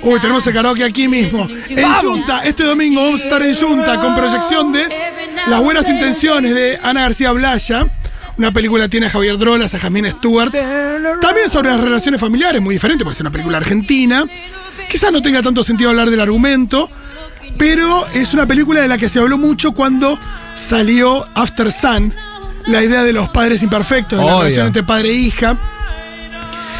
Uy, 0.01 0.19
tenemos 0.19 0.45
el 0.47 0.53
karaoke 0.53 0.83
aquí 0.83 1.07
mismo. 1.07 1.47
En 1.69 1.93
Junta, 1.93 2.43
este 2.43 2.63
domingo 2.63 3.03
vamos 3.03 3.21
a 3.21 3.23
estar 3.23 3.41
en 3.41 3.55
Junta 3.55 3.99
con 3.99 4.15
proyección 4.15 4.71
de 4.71 4.85
Las 5.47 5.61
Buenas 5.61 5.89
Intenciones 5.89 6.53
de 6.53 6.79
Ana 6.83 7.01
García 7.01 7.31
Blaya. 7.31 7.85
Una 8.37 8.51
película 8.51 8.89
tiene 8.89 9.07
a 9.07 9.09
Javier 9.09 9.37
Drolas, 9.37 9.73
a 9.73 9.79
Jasmine 9.79 10.11
Stewart. 10.11 10.51
También 11.21 11.49
sobre 11.49 11.69
las 11.69 11.79
relaciones 11.81 12.19
familiares, 12.19 12.61
muy 12.61 12.75
diferente, 12.75 13.03
porque 13.03 13.15
es 13.15 13.21
una 13.21 13.31
película 13.31 13.57
argentina. 13.57 14.25
Quizás 14.89 15.11
no 15.11 15.21
tenga 15.21 15.41
tanto 15.41 15.63
sentido 15.63 15.89
hablar 15.89 16.09
del 16.09 16.19
argumento, 16.19 16.89
pero 17.57 18.07
es 18.13 18.33
una 18.33 18.45
película 18.45 18.81
de 18.81 18.87
la 18.87 18.97
que 18.97 19.09
se 19.09 19.19
habló 19.19 19.37
mucho 19.37 19.71
cuando 19.73 20.19
salió 20.53 21.25
After 21.35 21.71
Sun, 21.71 22.13
la 22.67 22.83
idea 22.83 23.03
de 23.03 23.13
los 23.13 23.29
padres 23.29 23.61
imperfectos, 23.63 24.19
de 24.19 24.25
la 24.25 24.31
Obvio. 24.35 24.43
relación 24.43 24.67
entre 24.67 24.83
padre 24.83 25.09
e 25.09 25.13
hija. 25.13 25.57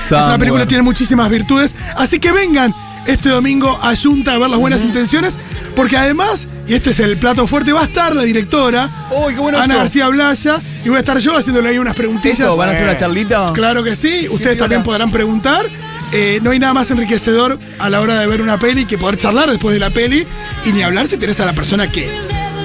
Es 0.04 0.12
una 0.12 0.38
película 0.38 0.64
que 0.64 0.68
tiene 0.70 0.84
muchísimas 0.84 1.30
virtudes. 1.30 1.76
Así 1.96 2.20
que 2.20 2.32
vengan 2.32 2.74
este 3.08 3.30
domingo 3.30 3.80
a 3.82 3.96
Junta 3.96 4.34
a 4.34 4.38
ver 4.38 4.50
las 4.50 4.60
buenas 4.60 4.84
intenciones. 4.84 5.36
Porque 5.76 5.98
además, 5.98 6.48
y 6.68 6.74
este 6.74 6.92
es 6.92 7.00
el 7.00 7.18
plato 7.18 7.48
fuerte, 7.48 7.74
va 7.74 7.82
a 7.82 7.84
estar 7.84 8.16
la 8.16 8.24
directora 8.24 8.88
Uy, 9.12 9.34
qué 9.34 9.42
bueno 9.42 9.58
Ana 9.58 9.74
eso. 9.74 9.78
García 9.84 10.08
Blaya. 10.08 10.62
Y 10.86 10.90
voy 10.90 10.98
a 10.98 11.00
estar 11.00 11.18
yo 11.18 11.36
haciéndole 11.36 11.70
ahí 11.70 11.78
unas 11.80 11.96
preguntillas. 11.96 12.40
Eso, 12.40 12.56
¿Van 12.56 12.70
a 12.70 12.72
hacer 12.74 12.84
una 12.84 12.98
charlita? 12.98 13.52
Claro 13.54 13.84
que 13.84 13.96
sí. 13.96 14.28
Ustedes 14.30 14.58
también 14.58 14.84
podrán 14.84 15.12
preguntar. 15.12 15.66
Eh, 16.12 16.40
no 16.42 16.52
hay 16.52 16.60
nada 16.60 16.74
más 16.74 16.90
enriquecedor 16.92 17.60
a 17.80 17.90
la 17.90 18.02
hora 18.02 18.20
de 18.20 18.28
ver 18.28 18.42
una 18.42 18.60
peli 18.60 18.86
que 18.86 18.98
poder 18.98 19.18
charlar 19.18 19.50
después 19.50 19.74
de 19.74 19.80
la 19.80 19.90
peli 19.90 20.26
Y 20.64 20.72
ni 20.72 20.84
hablar 20.84 21.08
si 21.08 21.18
tenés 21.18 21.40
a 21.40 21.46
la 21.46 21.54
persona 21.54 21.92
que 21.92 22.10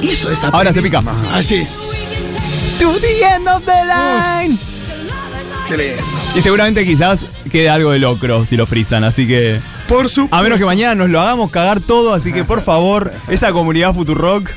hizo 0.02 0.30
esa 0.30 0.48
Ahora 0.48 0.72
se 0.72 0.82
pica. 0.82 1.02
Allí. 1.32 1.66
To 2.78 2.98
the 2.98 3.22
end 3.22 3.48
of 3.48 3.64
the 3.64 3.84
line. 3.84 4.58
Qué 5.68 5.76
lindo. 5.76 6.02
Y 6.34 6.40
seguramente 6.40 6.84
quizás 6.84 7.26
quede 7.50 7.68
algo 7.68 7.90
de 7.90 7.98
locro 7.98 8.44
si 8.46 8.56
lo 8.56 8.66
frisan, 8.66 9.04
así 9.04 9.26
que. 9.26 9.60
Por 9.88 10.08
su. 10.08 10.28
A 10.30 10.42
menos 10.42 10.58
que 10.58 10.64
mañana 10.64 10.94
nos 10.94 11.10
lo 11.10 11.20
hagamos 11.20 11.50
cagar 11.50 11.80
todo, 11.80 12.14
así 12.14 12.32
que 12.32 12.44
por 12.44 12.62
favor, 12.62 13.12
esa 13.28 13.52
comunidad 13.52 13.94
Futurock, 13.94 14.50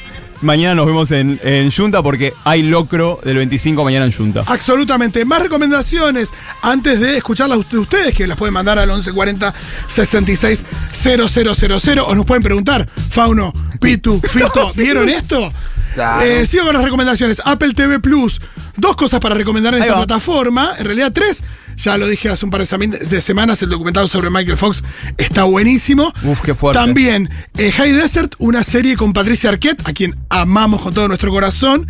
mañana 0.43 0.75
nos 0.75 0.85
vemos 0.85 1.11
en, 1.11 1.39
en 1.43 1.71
Junta 1.71 2.03
porque 2.03 2.33
hay 2.43 2.63
locro 2.63 3.19
del 3.23 3.37
25 3.37 3.83
mañana 3.83 4.05
en 4.05 4.11
Junta. 4.11 4.43
Absolutamente. 4.45 5.25
Más 5.25 5.41
recomendaciones 5.41 6.33
antes 6.61 6.99
de 6.99 7.17
escucharlas 7.17 7.69
de 7.69 7.79
ustedes, 7.79 8.13
que 8.13 8.27
las 8.27 8.37
pueden 8.37 8.53
mandar 8.53 8.79
al 8.79 8.87
1140 8.87 9.53
66 9.87 10.65
000 10.91 12.05
o 12.05 12.15
nos 12.15 12.25
pueden 12.25 12.43
preguntar, 12.43 12.87
Fauno, 13.09 13.53
Pitu, 13.79 14.21
Fito, 14.21 14.71
¿vieron 14.75 15.09
esto? 15.09 15.51
Claro. 15.93 16.25
Eh, 16.25 16.45
sigo 16.45 16.65
con 16.65 16.73
las 16.73 16.83
recomendaciones. 16.83 17.41
Apple 17.45 17.73
TV 17.73 17.99
Plus. 17.99 18.41
Dos 18.75 18.95
cosas 18.95 19.19
para 19.19 19.35
recomendar 19.35 19.73
en 19.73 19.81
Ahí 19.81 19.87
esa 19.87 19.93
va. 19.97 20.05
plataforma. 20.05 20.71
En 20.77 20.85
realidad, 20.85 21.11
tres. 21.13 21.43
Ya 21.77 21.97
lo 21.97 22.07
dije 22.07 22.29
hace 22.29 22.45
un 22.45 22.51
par 22.51 22.61
de 22.65 23.21
semanas. 23.21 23.61
El 23.61 23.69
documental 23.69 24.07
sobre 24.07 24.29
Michael 24.29 24.57
Fox 24.57 24.83
está 25.17 25.43
buenísimo. 25.43 26.13
Uf, 26.23 26.41
qué 26.41 26.53
fuerte. 26.53 26.79
También 26.79 27.29
eh, 27.57 27.71
High 27.71 27.93
Desert, 27.93 28.35
una 28.37 28.63
serie 28.63 28.95
con 28.95 29.13
Patricia 29.13 29.49
Arquette, 29.49 29.87
a 29.87 29.93
quien 29.93 30.15
amamos 30.29 30.81
con 30.81 30.93
todo 30.93 31.07
nuestro 31.07 31.31
corazón, 31.31 31.87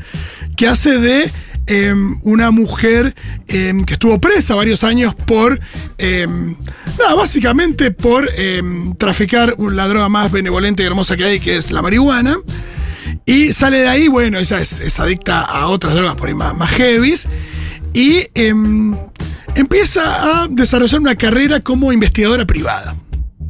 que 0.55 0.67
hace 0.67 0.99
de 0.99 1.31
em, 1.67 2.17
una 2.23 2.51
mujer 2.51 3.15
em, 3.47 3.83
que 3.85 3.93
estuvo 3.93 4.19
presa 4.19 4.55
varios 4.55 4.83
años 4.83 5.15
por, 5.15 5.59
em, 5.97 6.55
nada, 6.97 7.15
básicamente 7.15 7.91
por 7.91 8.29
traficar 8.97 9.55
la 9.59 9.87
droga 9.87 10.09
más 10.09 10.31
benevolente 10.31 10.83
y 10.83 10.85
hermosa 10.85 11.17
que 11.17 11.23
hay, 11.25 11.39
que 11.39 11.57
es 11.57 11.71
la 11.71 11.81
marihuana. 11.81 12.37
Y 13.25 13.53
sale 13.53 13.79
de 13.79 13.87
ahí, 13.87 14.07
bueno, 14.07 14.37
ella 14.39 14.59
es, 14.59 14.79
es 14.79 14.99
adicta 14.99 15.41
a 15.41 15.67
otras 15.67 15.93
drogas 15.95 16.15
por 16.15 16.27
ahí 16.27 16.33
más, 16.33 16.55
más 16.57 16.69
heavies. 16.71 17.27
Y 17.93 18.27
em, 18.33 18.97
empieza 19.55 20.01
a 20.43 20.47
desarrollar 20.49 20.99
una 20.99 21.15
carrera 21.15 21.59
como 21.61 21.93
investigadora 21.93 22.45
privada. 22.45 22.95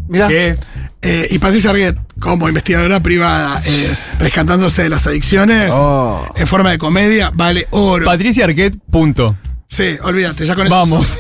Mirá. 0.08 0.28
¿Qué? 0.28 0.58
Eh, 1.02 1.28
y 1.32 1.40
Patricia 1.40 1.72
Arquette, 1.72 1.98
como 2.20 2.48
investigadora 2.48 3.02
privada, 3.02 3.62
eh, 3.66 3.94
rescatándose 4.20 4.84
de 4.84 4.90
las 4.90 5.06
adicciones, 5.08 5.70
Oh. 5.74 6.26
en 6.36 6.48
forma 6.48 6.72
de 6.72 6.78
comedia, 6.78 7.32
vale 7.34 7.68
oro. 7.72 8.06
Patricia 8.06 8.46
Arquette, 8.46 8.78
punto. 8.92 9.36
sí, 9.68 9.98
olvídate, 10.04 10.46
ya 10.46 10.56
con 10.56 10.68
eso. 10.68 10.76
Vamos. 10.76 11.18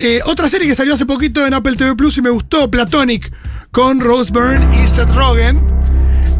Eh, 0.00 0.20
otra 0.26 0.48
serie 0.48 0.66
que 0.66 0.74
salió 0.74 0.94
hace 0.94 1.06
poquito 1.06 1.46
en 1.46 1.54
Apple 1.54 1.76
TV 1.76 1.94
Plus 1.94 2.18
y 2.18 2.22
me 2.22 2.30
gustó, 2.30 2.68
Platonic, 2.68 3.32
con 3.70 4.00
Rose 4.00 4.32
Byrne 4.32 4.82
y 4.84 4.88
Seth 4.88 5.10
Rogen. 5.14 5.73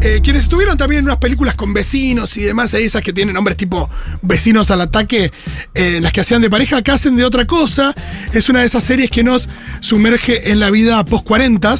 Eh, 0.07 0.21
quienes 0.21 0.43
estuvieron 0.43 0.77
también 0.77 0.99
en 0.99 1.05
unas 1.05 1.17
películas 1.17 1.55
con 1.55 1.73
vecinos 1.73 2.37
y 2.37 2.43
demás, 2.43 2.75
esas 2.75 3.01
que 3.01 3.11
tienen 3.11 3.33
nombres 3.33 3.57
tipo 3.57 3.89
vecinos 4.21 4.69
al 4.69 4.81
ataque, 4.81 5.31
eh, 5.73 5.99
las 5.99 6.13
que 6.13 6.21
hacían 6.21 6.43
de 6.43 6.49
pareja, 6.51 6.77
acá 6.77 6.93
hacen 6.93 7.15
de 7.15 7.25
otra 7.25 7.45
cosa. 7.45 7.95
Es 8.31 8.47
una 8.47 8.59
de 8.59 8.67
esas 8.67 8.83
series 8.83 9.09
que 9.09 9.23
nos 9.23 9.49
sumerge 9.79 10.51
en 10.51 10.59
la 10.59 10.69
vida 10.69 11.03
post 11.05 11.25
40 11.25 11.75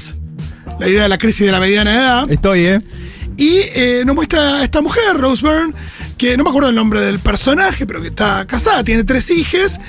la 0.80 0.90
idea 0.90 1.04
de 1.04 1.10
la 1.10 1.20
crisis 1.20 1.46
de 1.46 1.52
la 1.52 1.60
mediana 1.60 1.94
edad. 1.94 2.32
Estoy, 2.32 2.62
¿eh? 2.62 2.82
Y 3.38 3.60
eh, 3.76 4.02
nos 4.08 4.16
muestra 4.16 4.58
a 4.58 4.64
esta 4.64 4.82
mujer, 4.82 5.16
Rose 5.18 5.44
Byrne, 5.44 5.76
que 6.18 6.36
no 6.36 6.46
me 6.46 6.50
acuerdo 6.50 6.70
el 6.70 6.76
nombre 6.76 7.02
del 7.02 7.20
personaje, 7.20 7.86
pero 7.86 8.02
que 8.02 8.08
está 8.08 8.48
casada, 8.48 8.84
tiene 8.84 9.04
tres 9.04 9.30
hijas, 9.30 9.80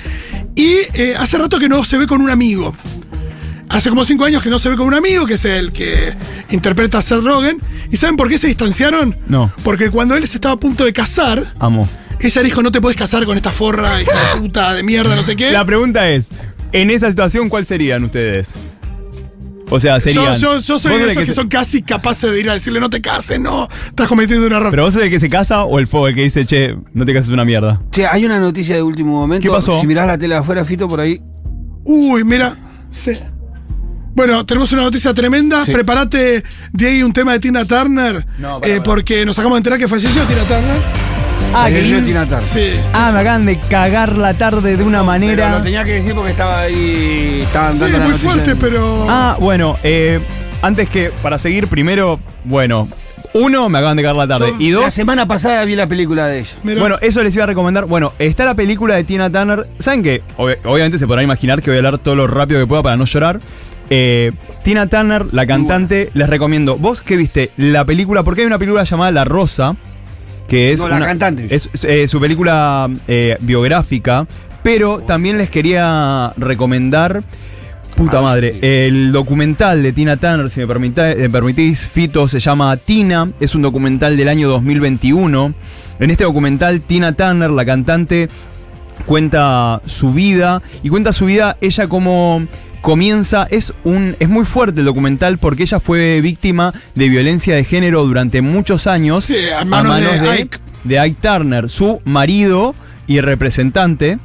y 0.53 0.75
eh, 0.93 1.15
hace 1.17 1.39
rato 1.39 1.57
que 1.57 1.69
no 1.69 1.83
se 1.83 1.97
ve 1.97 2.05
con 2.05 2.21
un 2.21 2.29
amigo. 2.29 2.75
Hace 3.69 3.89
como 3.89 4.05
cinco 4.05 4.23
años 4.25 4.41
que 4.41 4.49
no 4.49 4.59
se 4.59 4.69
ve 4.69 4.75
con 4.77 4.87
un 4.87 4.93
amigo, 4.93 5.25
que 5.25 5.33
es 5.33 5.43
el 5.45 5.71
que 5.73 6.15
interpreta 6.51 6.99
a 6.99 7.01
Seth 7.01 7.21
Rogen. 7.23 7.61
¿Y 7.91 7.97
saben 7.97 8.15
por 8.15 8.29
qué 8.29 8.37
se 8.37 8.47
distanciaron? 8.47 9.15
No. 9.27 9.51
Porque 9.63 9.89
cuando 9.89 10.15
él 10.15 10.25
se 10.27 10.37
estaba 10.37 10.53
a 10.55 10.59
punto 10.59 10.85
de 10.85 10.93
casar, 10.93 11.53
Amo. 11.59 11.87
ella 12.19 12.43
dijo, 12.43 12.61
no 12.63 12.71
te 12.71 12.79
puedes 12.79 12.97
casar 12.97 13.25
con 13.25 13.35
esta 13.35 13.51
forra, 13.51 14.01
hija 14.01 14.35
de 14.35 14.41
puta, 14.41 14.73
de 14.73 14.83
mierda, 14.83 15.15
no 15.15 15.21
sé 15.23 15.35
qué. 15.35 15.51
La 15.51 15.65
pregunta 15.65 16.09
es, 16.09 16.29
en 16.71 16.89
esa 16.91 17.09
situación, 17.09 17.49
¿cuál 17.49 17.65
serían 17.65 18.03
ustedes? 18.05 18.53
O 19.69 19.81
sea, 19.81 19.99
serían... 19.99 20.37
yo, 20.39 20.57
yo 20.59 20.79
soy 20.79 20.91
vos 20.93 21.01
de 21.01 21.07
esos 21.11 21.19
que, 21.23 21.25
se- 21.25 21.33
son 21.33 21.49
casi 21.49 21.81
capaces 21.81 22.31
de 22.31 22.39
ir 22.39 22.49
a 22.49 22.53
decirle, 22.53 22.79
no 22.79 22.89
te 22.89 23.01
cases, 23.01 23.37
no, 23.37 23.67
estás 23.87 24.07
cometiendo 24.07 24.47
un 24.47 24.53
error. 24.53 24.71
Pero 24.71 24.83
vos 24.83 24.93
sos 24.93 25.03
el 25.03 25.09
que 25.09 25.19
se 25.19 25.27
casa 25.29 25.65
o 25.65 25.77
el 25.79 25.87
fuego 25.87 26.07
el 26.07 26.15
que 26.15 26.23
dice, 26.23 26.45
che, 26.45 26.77
no 26.93 27.05
te 27.05 27.13
cases 27.13 27.31
una 27.31 27.43
mierda. 27.43 27.81
Che, 27.91 28.07
hay 28.07 28.25
una 28.25 28.39
noticia 28.39 28.75
de 28.75 28.81
último 28.81 29.11
momento. 29.11 29.43
¿Qué 29.43 29.49
pasó? 29.53 29.77
Si 29.81 29.85
mirás 29.85 30.07
la 30.07 30.17
tele 30.17 30.35
de 30.35 30.39
afuera, 30.39 30.63
Fito, 30.63 30.87
por 30.87 31.01
ahí. 31.01 31.21
Uy, 31.83 32.23
mira. 32.23 32.57
Sí. 32.91 33.11
Bueno, 34.17 34.43
tenemos 34.47 34.71
una 34.71 34.81
noticia 34.81 35.13
tremenda. 35.13 35.63
Sí. 35.63 35.71
Prepárate, 35.71 36.43
Diego, 36.73 37.05
un 37.05 37.13
tema 37.13 37.33
de 37.33 37.39
Tina 37.39 37.65
Turner. 37.65 38.25
No, 38.39 38.59
pará, 38.59 38.73
eh, 38.73 38.81
porque 38.83 39.23
nos 39.27 39.37
acabamos 39.37 39.57
de 39.57 39.59
enterar 39.59 39.77
que 39.77 39.87
falleció 39.87 40.23
Tina 40.23 40.41
Turner. 40.41 40.81
Ah, 41.53 41.67
que 41.69 41.75
que- 41.81 41.87
yo 41.87 42.03
Tina 42.03 42.23
Turner. 42.27 42.43
Sí. 42.43 42.79
Ah, 42.93 43.11
me 43.13 43.19
acaban 43.19 43.45
de 43.45 43.59
cagar 43.59 44.17
la 44.17 44.33
tarde 44.33 44.75
de 44.75 44.83
una 44.83 45.01
Pero 45.01 45.05
manera... 45.05 45.51
lo 45.51 45.61
tenía 45.61 45.83
que 45.83 45.91
decir 45.91 46.15
porque 46.15 46.31
estaba 46.31 46.61
ahí. 46.61 47.41
Estaban 47.45 47.73
Sí, 47.73 47.79
dando 47.81 47.99
la 47.99 48.05
muy 48.07 48.17
fuerte, 48.17 48.55
pero. 48.55 49.05
Ah, 49.07 49.37
bueno, 49.39 49.77
eh, 49.83 50.19
antes 50.63 50.89
que, 50.89 51.11
para 51.21 51.37
seguir, 51.37 51.67
primero, 51.67 52.19
bueno, 52.43 52.87
uno, 53.33 53.69
me 53.69 53.77
acaban 53.77 53.97
de 53.97 54.01
cagar 54.01 54.15
la 54.15 54.27
tarde. 54.27 54.49
Son- 54.49 54.59
y 54.59 54.71
La 54.71 54.79
dos, 54.79 54.93
semana 54.95 55.27
pasada 55.27 55.63
vi 55.63 55.75
la 55.75 55.85
película 55.85 56.25
de 56.25 56.39
ella. 56.39 56.49
Mira. 56.63 56.79
bueno, 56.79 56.97
eso 57.01 57.21
les 57.21 57.35
iba 57.35 57.43
a 57.43 57.47
recomendar. 57.47 57.85
Bueno, 57.85 58.13
está 58.17 58.45
la 58.45 58.55
película 58.55 58.95
de 58.95 59.03
Tina 59.03 59.31
Turner. 59.31 59.67
¿Saben 59.77 60.01
qué? 60.01 60.23
Ob- 60.39 60.57
obviamente 60.65 60.97
se 60.97 61.05
podrán 61.05 61.23
imaginar 61.25 61.61
que 61.61 61.69
voy 61.69 61.75
a 61.77 61.79
hablar 61.81 61.99
todo 61.99 62.15
lo 62.15 62.25
rápido 62.25 62.59
que 62.59 62.65
pueda 62.65 62.81
para 62.81 62.97
no 62.97 63.05
llorar. 63.05 63.39
Eh, 63.89 64.31
Tina 64.63 64.87
Turner, 64.87 65.25
la 65.31 65.45
cantante, 65.47 66.09
les 66.13 66.29
recomiendo. 66.29 66.75
¿Vos 66.77 67.01
qué 67.01 67.15
viste? 67.15 67.51
La 67.57 67.85
película, 67.85 68.23
porque 68.23 68.41
hay 68.41 68.47
una 68.47 68.57
película 68.57 68.83
llamada 68.83 69.11
La 69.11 69.23
Rosa, 69.25 69.75
que 70.47 70.73
es. 70.73 70.79
No, 70.79 70.89
la 70.89 70.97
una- 70.97 71.05
cantante. 71.05 71.47
Es 71.55 71.69
eh, 71.83 72.07
su 72.07 72.19
película 72.19 72.89
eh, 73.07 73.37
biográfica, 73.39 74.27
pero 74.63 74.99
también 75.01 75.37
les 75.37 75.49
quería 75.49 76.33
recomendar. 76.37 77.23
Puta 77.95 78.19
Ah, 78.19 78.21
madre, 78.21 78.51
sí. 78.53 78.59
el 78.61 79.11
documental 79.11 79.81
de 79.81 79.91
Tina 79.91 80.17
Turner, 80.17 80.51
si 80.51 80.59
me 80.59 80.67
permita- 80.67 81.11
eh, 81.11 81.29
permitís, 81.29 81.87
Fito, 81.87 82.27
se 82.27 82.39
llama 82.39 82.77
Tina, 82.77 83.31
es 83.39 83.55
un 83.55 83.63
documental 83.63 84.15
del 84.15 84.27
año 84.27 84.47
2021. 84.49 85.53
En 85.99 86.11
este 86.11 86.23
documental, 86.25 86.81
Tina 86.81 87.13
Turner, 87.13 87.49
la 87.49 87.65
cantante, 87.65 88.29
cuenta 89.07 89.81
su 89.87 90.13
vida 90.13 90.61
y 90.83 90.89
cuenta 90.89 91.11
su 91.13 91.25
vida 91.25 91.57
ella 91.59 91.87
como 91.87 92.45
comienza 92.87 93.45
es 93.51 93.73
un 93.83 94.15
es 94.17 94.29
muy 94.29 94.45
fuerte 94.45 94.79
el 94.79 94.85
documental 94.85 95.39
porque 95.39 95.63
ella 95.63 95.81
fue 95.81 96.21
víctima 96.21 96.73
de 96.95 97.09
violencia 97.09 97.53
de 97.53 97.65
género 97.65 98.05
durante 98.05 98.41
muchos 98.41 98.87
años 98.87 99.25
Sí, 99.25 99.35
a 99.49 99.65
manos 99.65 99.99
de 99.99 100.29
Ike. 100.29 100.57
de 100.85 100.97
Ike 100.97 101.17
Turner, 101.21 101.67
su 101.67 101.99
marido 102.05 102.75
y 103.05 103.19
representante. 103.19 104.19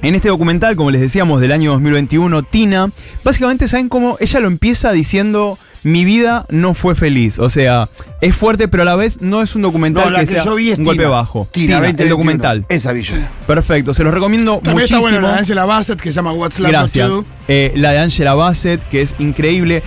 En 0.00 0.14
este 0.14 0.28
documental, 0.28 0.74
como 0.74 0.90
les 0.90 1.02
decíamos, 1.02 1.42
del 1.42 1.52
año 1.52 1.72
2021, 1.72 2.44
Tina, 2.44 2.88
básicamente 3.22 3.68
saben 3.68 3.90
cómo 3.90 4.16
ella 4.20 4.40
lo 4.40 4.46
empieza 4.46 4.92
diciendo, 4.92 5.58
mi 5.86 6.04
vida 6.04 6.46
no 6.50 6.74
fue 6.74 6.96
feliz. 6.96 7.38
O 7.38 7.48
sea, 7.48 7.88
es 8.20 8.34
fuerte, 8.34 8.66
pero 8.66 8.82
a 8.82 8.86
la 8.86 8.96
vez 8.96 9.22
no 9.22 9.40
es 9.40 9.54
un 9.54 9.62
documental 9.62 10.06
No, 10.06 10.10
la 10.10 10.20
que, 10.20 10.26
que 10.26 10.34
sea 10.34 10.44
yo 10.44 10.56
vi 10.56 10.70
es 10.72 10.78
un 10.78 10.84
golpe 10.84 11.04
bajo. 11.06 11.46
Tina, 11.52 11.66
Tina, 11.66 11.76
2021. 11.76 12.02
el 12.02 12.10
documental. 12.10 12.66
Esa 12.68 12.92
vi. 12.92 13.02
Perfecto, 13.46 13.94
se 13.94 14.02
los 14.02 14.12
recomiendo 14.12 14.54
También 14.56 14.74
muchísimo. 14.74 14.98
está 14.98 15.10
bueno 15.10 15.20
la 15.20 15.34
de 15.34 15.38
Angela 15.38 15.64
Bassett 15.64 16.00
que 16.00 16.10
se 16.10 16.16
llama 16.16 16.32
What's 16.32 16.58
Love 16.58 16.70
Gracias. 16.72 17.10
Eh, 17.46 17.72
la 17.76 17.92
de 17.92 17.98
Angela 18.00 18.34
Bassett, 18.34 18.82
que 18.88 19.02
es 19.02 19.14
increíble. 19.20 19.84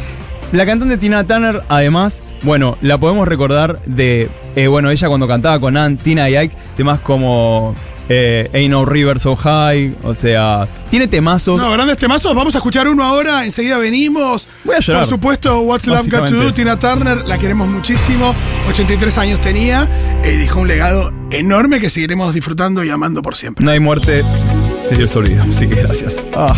La 0.54 0.66
cantante 0.66 0.98
Tina 0.98 1.28
Turner, 1.28 1.64
además, 1.68 2.24
bueno, 2.44 2.78
la 2.82 2.98
podemos 2.98 3.28
recordar 3.28 3.80
de, 3.86 4.30
eh, 4.56 4.68
bueno, 4.68 4.90
ella 4.92 5.08
cuando 5.10 5.28
cantaba 5.28 5.60
con 5.60 5.76
Ann, 5.76 5.98
Tina 5.98 6.30
y 6.30 6.38
Ike, 6.38 6.56
temas 6.78 7.02
como 7.02 7.76
eh, 8.10 8.50
Ain't 8.54 8.72
No 8.72 8.86
River 8.86 9.20
So 9.20 9.36
High, 9.36 9.96
o 10.04 10.14
sea, 10.16 10.68
tiene 10.90 11.08
temazos. 11.08 11.62
No, 11.62 11.72
grandes 11.72 11.98
temazos. 11.98 12.34
Vamos 12.36 12.56
a 12.56 12.58
escuchar 12.58 12.88
uno 12.88 13.04
ahora. 13.04 13.46
Enseguida 13.46 13.78
venimos. 13.78 14.48
Voy 14.64 14.76
a 14.76 14.80
llorar. 14.80 15.04
Por 15.04 15.10
supuesto, 15.10 15.62
What's 15.62 15.88
Love 15.88 16.10
Got 16.10 16.30
to 16.30 16.36
Do. 16.36 16.54
Tina 16.54 16.78
Turner, 16.78 17.26
la 17.26 17.38
queremos 17.38 17.68
muchísimo. 17.70 18.34
83 18.68 19.18
años 19.20 19.42
tenía. 19.42 19.88
eh, 20.24 20.36
dejó 20.38 20.60
un 20.62 20.68
legado 20.68 21.14
enorme 21.32 21.80
que 21.80 21.90
seguiremos 21.90 22.34
disfrutando 22.34 22.84
y 22.84 22.90
amando 22.90 23.22
por 23.22 23.36
siempre. 23.36 23.64
No 23.64 23.72
hay 23.72 23.80
muerte, 23.80 24.24
si 24.90 24.96
Dios 24.96 25.12
se 25.12 25.20
olvida, 25.20 25.46
así 25.50 25.68
que 25.68 25.76
gracias. 25.76 26.26
Ah. 26.36 26.56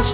miles 0.00 0.12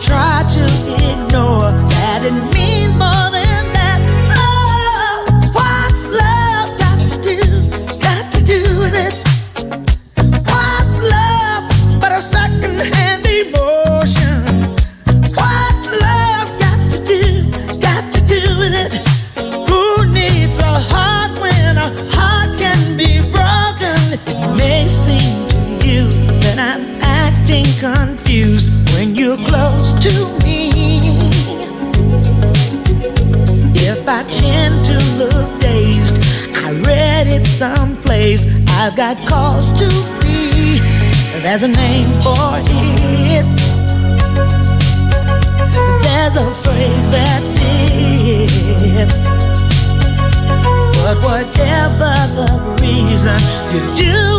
the 53.26 53.32
reason, 53.32 53.96
you 53.96 53.96
do 53.96 54.35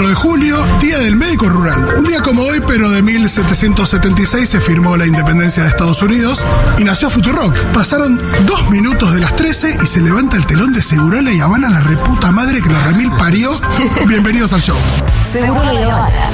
4 0.00 0.08
de 0.08 0.14
julio, 0.14 0.56
Día 0.80 0.98
del 0.98 1.14
Médico 1.14 1.46
Rural. 1.46 1.98
Un 1.98 2.06
día 2.06 2.22
como 2.22 2.42
hoy, 2.44 2.62
pero 2.66 2.88
de 2.88 3.02
1776 3.02 4.48
se 4.48 4.58
firmó 4.58 4.96
la 4.96 5.06
independencia 5.06 5.62
de 5.62 5.68
Estados 5.68 6.00
Unidos 6.00 6.42
y 6.78 6.84
nació 6.84 7.10
Futurock. 7.10 7.54
Pasaron 7.74 8.18
dos 8.46 8.70
minutos 8.70 9.12
de 9.12 9.20
las 9.20 9.36
13 9.36 9.76
y 9.82 9.86
se 9.86 10.00
levanta 10.00 10.38
el 10.38 10.46
telón 10.46 10.72
de 10.72 10.80
Segurola 10.80 11.30
y 11.30 11.40
Habana 11.40 11.68
la 11.68 11.80
reputa 11.80 12.32
madre 12.32 12.62
que 12.62 12.70
la 12.70 12.82
remil 12.84 13.10
parió. 13.10 13.52
Bienvenidos 14.06 14.54
al 14.54 14.62
show. 14.62 14.78
Seguro 15.30 15.70
la 15.70 15.82
Habana. 15.82 16.30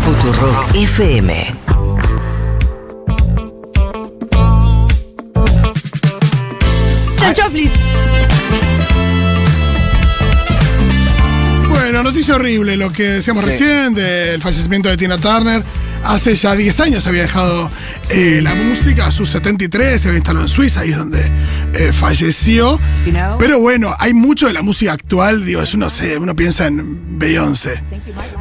Futurock 0.00 0.74
FM. 0.74 1.54
Chanchoflis. 7.18 7.72
Bueno, 11.92 12.04
noticia 12.08 12.36
horrible, 12.36 12.74
lo 12.78 12.90
que 12.90 13.02
decíamos 13.02 13.44
Sí. 13.44 13.50
recién 13.50 13.92
del 13.92 14.40
fallecimiento 14.40 14.88
de 14.88 14.96
Tina 14.96 15.18
Turner. 15.18 15.62
Hace 16.02 16.34
ya 16.34 16.56
10 16.56 16.80
años 16.80 17.06
había 17.06 17.20
dejado 17.20 17.70
eh, 18.14 18.40
la 18.42 18.54
música, 18.54 19.08
a 19.08 19.10
sus 19.10 19.28
73, 19.28 20.00
se 20.00 20.08
había 20.08 20.16
instalado 20.16 20.46
en 20.46 20.48
Suiza, 20.48 20.80
ahí 20.80 20.92
es 20.92 20.96
donde 20.96 21.30
eh, 21.74 21.92
falleció. 21.92 22.80
Pero 23.38 23.58
bueno, 23.60 23.94
hay 23.98 24.14
mucho 24.14 24.46
de 24.46 24.54
la 24.54 24.62
música 24.62 24.94
actual, 24.94 25.44
digo, 25.44 25.60
es 25.60 25.74
uno, 25.74 25.90
se, 25.90 26.16
uno 26.16 26.34
piensa 26.34 26.66
en 26.66 27.18
Beyoncé. 27.18 27.82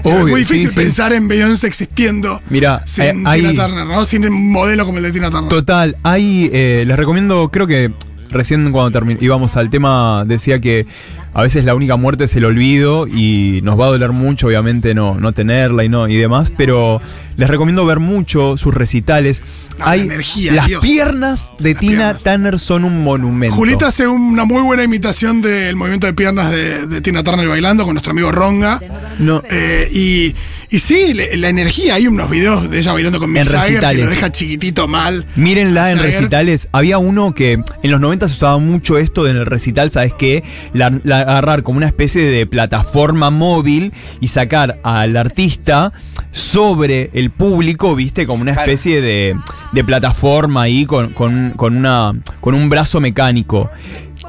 es 0.02 0.14
muy 0.14 0.34
difícil 0.40 0.70
sí, 0.70 0.74
sí. 0.74 0.80
pensar 0.80 1.12
en 1.12 1.28
Beyoncé 1.28 1.68
existiendo 1.68 2.42
Mira, 2.50 2.84
sin 2.88 3.04
eh, 3.04 3.24
hay- 3.26 3.42
Tina 3.42 3.66
Turner, 3.68 3.86
¿no? 3.86 4.06
Sin 4.06 4.26
un 4.26 4.50
modelo 4.50 4.86
como 4.86 5.00
el 5.00 5.04
de 5.04 5.12
Tina 5.12 5.30
Turner. 5.30 5.50
Total, 5.50 5.98
hay, 6.04 6.50
eh, 6.54 6.86
les 6.88 6.96
recomiendo, 6.96 7.50
creo 7.52 7.68
que 7.68 7.92
recién 8.30 8.72
cuando 8.72 8.98
íbamos 9.20 9.58
al 9.58 9.70
tema 9.70 10.24
decía 10.26 10.60
que 10.62 10.88
a 11.34 11.42
veces 11.44 11.64
la 11.66 11.74
única 11.76 11.96
muerte 11.96 12.26
es 12.26 12.36
el 12.36 12.46
olvido 12.46 13.08
y 13.08 13.62
nos 13.64 13.80
va 13.80 13.86
a 13.86 13.90
doler 13.90 14.12
mucho 14.12 14.48
obviamente 14.48 14.94
no, 14.94 15.16
no 15.20 15.32
tenerla 15.32 15.84
y 15.84 15.90
no 15.90 16.08
y 16.08 16.16
demás, 16.18 16.52
pero 16.58 17.02
les 17.38 17.50
recomiendo 17.50 17.86
ver 17.86 18.00
mucho 18.00 18.58
sus 18.58 18.74
recitales. 18.74 19.42
Ah, 19.80 19.86
la 19.86 19.92
hay 19.92 20.02
energía, 20.02 20.54
las 20.54 20.68
Dios. 20.68 20.82
piernas 20.84 21.52
de 21.58 21.72
Las 21.72 21.80
Tina 21.80 21.92
piernas. 21.92 22.24
Turner 22.24 22.60
son 22.60 22.84
un 22.84 23.02
monumento. 23.04 23.56
Julita 23.56 23.88
hace 23.88 24.06
una 24.08 24.44
muy 24.46 24.62
buena 24.62 24.84
imitación 24.84 25.42
del 25.42 25.76
movimiento 25.76 26.06
de 26.08 26.14
piernas 26.14 26.52
de, 26.52 26.86
de 26.88 27.02
Tina 27.02 27.24
Turner 27.24 27.48
bailando 27.48 27.86
con 27.86 27.94
nuestro 27.94 28.12
amigo 28.12 28.32
Ronga. 28.32 28.80
no, 29.18 29.42
Eh, 29.50 29.90
y, 29.92 30.36
y 30.70 30.80
sí, 30.80 31.14
la 31.14 31.50
energía, 31.50 31.96
hay 31.96 32.06
unos 32.06 32.30
videos 32.30 32.70
de 32.70 32.80
ella 32.80 32.94
bailando 32.94 33.18
con 33.20 33.32
Mick 33.32 33.46
Jagger 33.46 33.80
que 33.80 33.94
lo 34.04 34.08
deja 34.08 34.32
chiquitito 34.32 34.88
mal. 34.88 35.26
Mírenla 35.36 35.92
en 35.92 36.00
recitales. 36.00 36.68
Había 36.74 36.98
uno 37.00 37.34
que 37.34 37.54
en 37.82 37.92
los 37.92 38.00
90 38.02 38.28
se 38.28 38.36
usaba 38.36 38.58
mucho 38.60 38.98
esto 39.00 39.28
en 39.28 39.38
el 39.38 39.46
recital, 39.48 39.90
¿sabes 39.92 40.14
qué? 40.14 40.44
La, 40.74 40.92
la- 41.04 41.21
agarrar 41.22 41.64
como 41.64 41.78
una 41.78 41.88
especie 41.88 42.24
de 42.24 42.46
plataforma 42.46 43.30
móvil 43.30 43.94
y 44.20 44.28
sacar 44.28 44.80
al 44.84 45.16
artista 45.18 45.94
sobre 46.32 47.10
el 47.14 47.32
público, 47.32 47.96
¿viste? 47.96 48.26
Como 48.28 48.42
una 48.42 48.52
especie 48.54 49.02
de, 49.02 49.36
de 49.72 49.84
plataforma 49.84 50.64
ahí 50.64 50.86
con, 50.86 51.10
con- 51.14 51.52
con 51.56 51.76
una, 51.78 52.14
con 52.40 52.54
un 52.56 52.70
brazo 52.70 53.00
mecánico. 53.00 53.70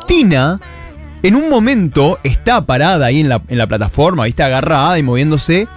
Tina. 0.07 0.61
En 1.24 1.37
un 1.37 1.48
momento 1.48 2.18
está 2.24 2.66
parada 2.66 3.07
ahí 3.07 3.20
en 3.20 3.28
la, 3.28 3.40
en 3.46 3.57
la 3.57 3.68
plataforma, 3.68 4.24
¿viste? 4.24 4.42
Agarrada 4.42 4.98
y 4.98 5.05
moviéndose 5.05 5.68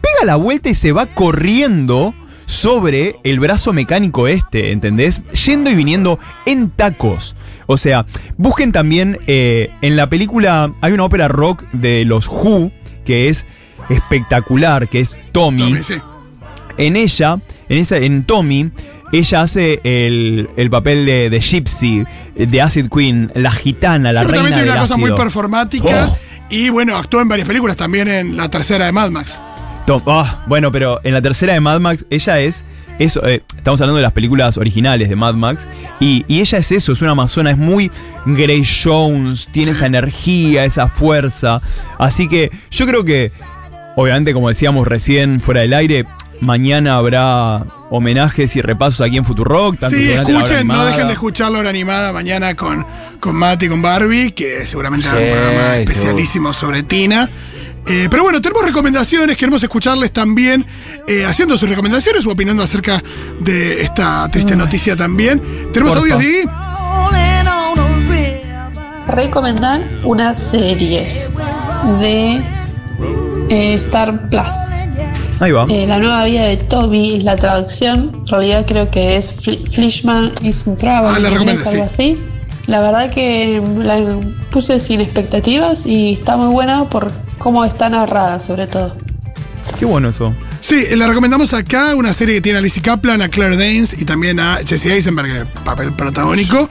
pega 0.00 0.24
la 0.26 0.34
vuelta 0.34 0.70
y 0.70 0.74
se 0.74 0.90
va 0.90 1.06
corriendo 1.06 2.14
sobre 2.48 3.16
el 3.24 3.40
brazo 3.40 3.74
mecánico 3.74 4.26
este, 4.26 4.72
¿entendés? 4.72 5.20
Yendo 5.44 5.70
y 5.70 5.74
viniendo 5.74 6.18
en 6.46 6.70
tacos. 6.70 7.36
O 7.66 7.76
sea, 7.76 8.06
busquen 8.38 8.72
también 8.72 9.18
eh, 9.26 9.70
en 9.82 9.96
la 9.96 10.08
película, 10.08 10.72
hay 10.80 10.92
una 10.92 11.04
ópera 11.04 11.28
rock 11.28 11.64
de 11.72 12.06
los 12.06 12.26
Who 12.26 12.72
que 13.04 13.28
es 13.28 13.44
espectacular, 13.90 14.88
que 14.88 15.00
es 15.00 15.14
Tommy. 15.32 15.62
Tommy, 15.62 15.84
sí. 15.84 15.94
En 16.78 16.96
ella, 16.96 17.38
en, 17.68 17.78
esa, 17.78 17.98
en 17.98 18.24
Tommy, 18.24 18.70
ella 19.12 19.42
hace 19.42 19.80
el, 19.84 20.48
el 20.56 20.70
papel 20.70 21.04
de, 21.04 21.28
de 21.28 21.40
Gypsy, 21.42 22.04
de 22.34 22.62
Acid 22.62 22.88
Queen, 22.88 23.30
la 23.34 23.52
gitana, 23.52 24.10
la 24.10 24.20
Sí, 24.20 24.26
pero 24.26 24.40
reina 24.40 24.48
también 24.48 24.54
tiene 24.54 24.68
del 24.68 24.72
una 24.72 24.80
cosa 24.80 24.96
muy 24.96 25.12
performática. 25.12 26.08
Oh. 26.08 26.18
Y 26.48 26.70
bueno, 26.70 26.96
actuó 26.96 27.20
en 27.20 27.28
varias 27.28 27.46
películas, 27.46 27.76
también 27.76 28.08
en 28.08 28.38
la 28.38 28.48
tercera 28.48 28.86
de 28.86 28.92
Mad 28.92 29.10
Max. 29.10 29.38
Tom- 29.88 30.02
ah, 30.06 30.44
bueno, 30.46 30.70
pero 30.70 31.00
en 31.02 31.14
la 31.14 31.22
tercera 31.22 31.54
de 31.54 31.60
Mad 31.60 31.80
Max, 31.80 32.04
ella 32.10 32.40
es. 32.40 32.62
Eso, 32.98 33.26
eh, 33.26 33.42
estamos 33.56 33.80
hablando 33.80 33.96
de 33.96 34.02
las 34.02 34.12
películas 34.12 34.58
originales 34.58 35.08
de 35.08 35.16
Mad 35.16 35.32
Max. 35.32 35.62
Y, 35.98 36.26
y 36.28 36.40
ella 36.40 36.58
es 36.58 36.70
eso, 36.72 36.92
es 36.92 37.00
una 37.00 37.12
amazona, 37.12 37.50
es 37.52 37.56
muy 37.56 37.90
Grey 38.26 38.62
Jones, 38.84 39.48
tiene 39.50 39.70
esa 39.70 39.86
energía, 39.86 40.66
esa 40.66 40.88
fuerza. 40.88 41.58
Así 41.98 42.28
que 42.28 42.50
yo 42.70 42.86
creo 42.86 43.02
que, 43.04 43.32
obviamente, 43.96 44.34
como 44.34 44.48
decíamos 44.50 44.86
recién 44.86 45.40
fuera 45.40 45.62
del 45.62 45.72
aire, 45.72 46.04
mañana 46.42 46.96
habrá 46.96 47.64
homenajes 47.90 48.54
y 48.56 48.60
repasos 48.60 49.00
aquí 49.00 49.16
en 49.16 49.24
Futurock. 49.24 49.78
tanto 49.78 49.96
Sí, 49.96 50.12
escuchen, 50.12 50.66
no 50.66 50.84
dejen 50.84 51.06
de 51.06 51.14
escuchar 51.14 51.50
la 51.50 51.60
hora 51.60 51.70
animada 51.70 52.12
mañana 52.12 52.54
con, 52.54 52.84
con 53.20 53.34
Matt 53.36 53.62
y 53.62 53.68
con 53.68 53.80
Barbie, 53.80 54.32
que 54.32 54.66
seguramente 54.66 55.08
habrá 55.08 55.20
un 55.20 55.26
Sí, 55.26 55.32
programa 55.32 55.76
especialísimo 55.78 56.52
sobre 56.52 56.82
Tina. 56.82 57.30
Eh, 57.90 58.08
pero 58.10 58.22
bueno, 58.22 58.40
tenemos 58.42 58.62
recomendaciones, 58.64 59.36
queremos 59.36 59.62
escucharles 59.62 60.12
también, 60.12 60.64
eh, 61.06 61.24
haciendo 61.24 61.56
sus 61.56 61.68
recomendaciones 61.68 62.26
o 62.26 62.30
opinando 62.30 62.62
acerca 62.62 63.02
de 63.40 63.82
esta 63.82 64.28
triste 64.30 64.54
noticia 64.56 64.94
también. 64.94 65.40
Tenemos 65.72 65.96
Porfa. 65.96 66.14
audios, 66.14 66.44
recomendar 69.08 69.80
una 70.04 70.34
serie 70.34 71.26
de 72.00 72.42
eh, 73.48 73.74
Star 73.74 74.28
Plus. 74.28 74.48
Ahí 75.40 75.52
va. 75.52 75.64
Eh, 75.68 75.86
la 75.86 75.98
nueva 75.98 76.24
vida 76.24 76.42
de 76.44 76.56
Toby 76.56 77.14
es 77.14 77.24
la 77.24 77.36
traducción. 77.36 78.12
En 78.14 78.26
realidad 78.26 78.66
creo 78.66 78.90
que 78.90 79.16
es 79.16 79.32
Fli- 79.46 79.66
Flishman 79.70 80.32
is 80.42 80.66
in 80.66 80.76
Trouble. 80.76 81.08
Ah, 81.14 81.18
la 81.18 81.30
inglés, 81.30 81.66
algo 81.66 81.84
así. 81.84 82.20
La 82.66 82.80
verdad 82.80 83.10
que 83.10 83.62
la 83.78 84.18
puse 84.50 84.78
sin 84.80 85.00
expectativas 85.00 85.86
y 85.86 86.12
está 86.12 86.36
muy 86.36 86.52
buena 86.52 86.84
por 86.84 87.10
cómo 87.38 87.64
está 87.64 87.88
narrada, 87.88 88.40
sobre 88.40 88.66
todo. 88.66 88.96
Qué 89.78 89.84
bueno 89.84 90.08
eso. 90.08 90.34
Sí, 90.60 90.86
la 90.96 91.06
recomendamos 91.06 91.54
acá, 91.54 91.94
una 91.94 92.12
serie 92.12 92.36
que 92.36 92.40
tiene 92.40 92.58
a 92.58 92.60
Lizzie 92.60 92.82
Kaplan, 92.82 93.22
a 93.22 93.28
Claire 93.28 93.56
Danes 93.56 93.94
y 93.96 94.04
también 94.04 94.40
a 94.40 94.58
Jesse 94.66 94.86
Eisenberg, 94.86 95.28
en 95.28 95.46
papel 95.64 95.92
protagónico, 95.92 96.68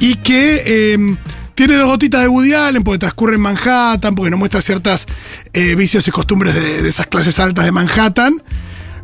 y 0.00 0.16
que 0.16 0.62
eh, 0.66 1.16
tiene 1.54 1.76
dos 1.76 1.86
gotitas 1.86 2.22
de 2.22 2.28
Woody 2.28 2.54
Allen 2.54 2.82
porque 2.82 2.98
transcurre 2.98 3.36
en 3.36 3.40
Manhattan, 3.40 4.14
porque 4.14 4.30
nos 4.30 4.38
muestra 4.38 4.60
ciertas 4.60 5.06
eh, 5.52 5.74
vicios 5.76 6.06
y 6.08 6.10
costumbres 6.10 6.54
de, 6.54 6.82
de 6.82 6.88
esas 6.88 7.06
clases 7.06 7.38
altas 7.38 7.64
de 7.64 7.72
Manhattan, 7.72 8.42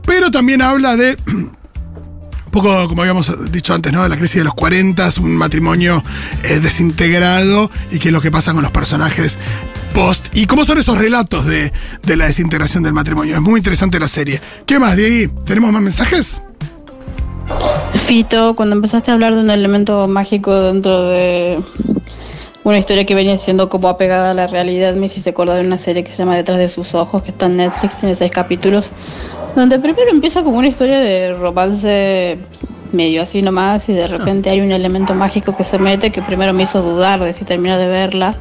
pero 0.05 0.31
también 0.31 0.62
habla 0.62 0.96
de... 0.96 1.16
Un 2.46 2.53
poco 2.53 2.88
como 2.88 3.03
habíamos 3.03 3.53
dicho 3.53 3.72
antes, 3.74 3.92
¿no? 3.92 4.03
De 4.03 4.09
la 4.09 4.16
crisis 4.16 4.38
de 4.38 4.42
los 4.42 4.55
40, 4.55 5.09
un 5.20 5.37
matrimonio 5.37 6.03
eh, 6.42 6.59
desintegrado 6.59 7.70
y 7.92 8.00
qué 8.00 8.09
es 8.09 8.12
lo 8.12 8.20
que 8.20 8.33
pasa 8.33 8.53
con 8.53 8.62
los 8.62 8.72
personajes 8.72 9.38
post. 9.90 10.26
Y 10.33 10.46
cómo 10.46 10.64
son 10.64 10.79
esos 10.79 10.98
relatos 10.98 11.46
de, 11.46 11.72
de 12.03 12.16
la 12.16 12.26
desintegración 12.26 12.83
del 12.83 12.92
matrimonio. 12.92 13.37
Es 13.37 13.42
muy 13.42 13.59
interesante 13.59 13.98
la 14.00 14.09
serie. 14.09 14.40
¿Qué 14.66 14.79
más, 14.79 14.96
Diego? 14.96 15.33
¿Tenemos 15.44 15.72
más 15.72 15.83
mensajes? 15.83 16.42
Fito, 17.94 18.55
cuando 18.55 18.76
empezaste 18.76 19.11
a 19.11 19.14
hablar 19.14 19.35
de 19.35 19.40
un 19.40 19.50
elemento 19.50 20.07
mágico 20.09 20.55
dentro 20.55 21.05
de 21.09 21.61
una 22.62 22.79
historia 22.79 23.05
que 23.05 23.14
venía 23.14 23.37
siendo 23.38 23.68
como 23.68 23.88
apegada 23.88 24.31
a 24.31 24.35
la 24.35 24.46
realidad, 24.46 24.94
me 24.94 25.07
hiciste 25.07 25.31
acordar 25.31 25.61
de 25.61 25.66
una 25.66 25.79
serie 25.79 26.05
que 26.05 26.11
se 26.11 26.18
llama 26.18 26.37
Detrás 26.37 26.59
de 26.59 26.68
sus 26.68 26.94
ojos, 26.94 27.22
que 27.22 27.31
está 27.31 27.46
en 27.46 27.57
Netflix, 27.57 27.98
tiene 27.98 28.14
seis 28.14 28.31
capítulos, 28.31 28.92
donde 29.57 29.79
primero 29.79 30.11
empieza 30.11 30.42
como 30.42 30.59
una 30.59 30.68
historia 30.68 31.00
de 31.00 31.35
romance 31.35 32.38
medio 32.92 33.22
así 33.22 33.42
nomás 33.42 33.88
y 33.88 33.92
de 33.92 34.07
repente 34.07 34.50
hay 34.50 34.61
un 34.61 34.72
elemento 34.72 35.14
mágico 35.14 35.57
que 35.57 35.64
se 35.64 35.79
mete 35.79 36.11
que 36.11 36.22
primero 36.22 36.53
me 36.53 36.64
hizo 36.64 36.83
dudar 36.83 37.20
de 37.20 37.33
si 37.33 37.44
terminar 37.44 37.79
de 37.79 37.88
verla. 37.88 38.37